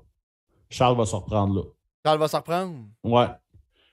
[0.69, 1.63] Charles va se reprendre là.
[2.05, 2.75] Charles va se reprendre?
[3.05, 3.29] Ouais.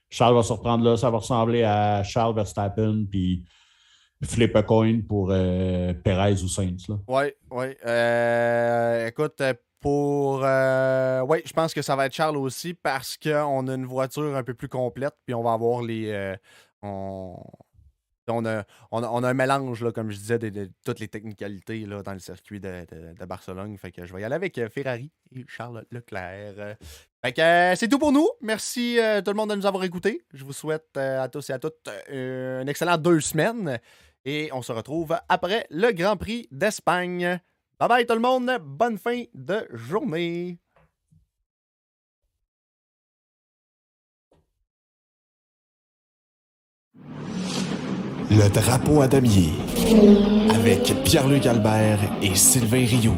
[0.10, 0.98] Charles va se reprendre là.
[0.98, 3.46] Ça va ressembler à Charles Verstappen puis
[4.24, 6.88] flip a coin pour euh, Perez ou Sainz.
[6.90, 6.96] Là.
[7.08, 7.76] Oui, oui.
[7.86, 9.42] Euh, écoute,
[9.80, 10.42] pour.
[10.44, 14.36] euh, oui, je pense que ça va être Charles aussi parce qu'on a une voiture
[14.36, 16.36] un peu plus complète, puis on va avoir les.
[16.82, 17.38] on,
[18.28, 21.08] on, a, on, a, on a un mélange, là, comme je disais, de, toutes les
[21.08, 22.86] technicalités là, dans le circuit de,
[23.18, 23.78] de- Barcelone.
[23.78, 26.78] Fait que je vais y aller avec euh, Ferrari et Charles Leclerc.
[27.26, 28.28] Euh, c'est tout pour nous.
[28.42, 30.24] Merci euh, tout le monde de nous avoir écoutés.
[30.34, 33.80] Je vous souhaite à tous et à toutes euh, un excellent deux semaines.
[34.26, 37.40] Et on se retrouve après le Grand Prix d'Espagne.
[37.80, 38.52] Bye bye tout le monde.
[38.62, 40.60] Bonne fin de journée.
[48.34, 49.50] Le drapeau à damier
[50.56, 53.18] avec Pierre-Luc Albert et Sylvain Rioux.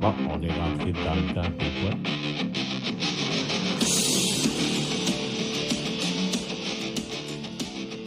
[0.00, 2.25] Bon, on est rentré dans le temps pour toi.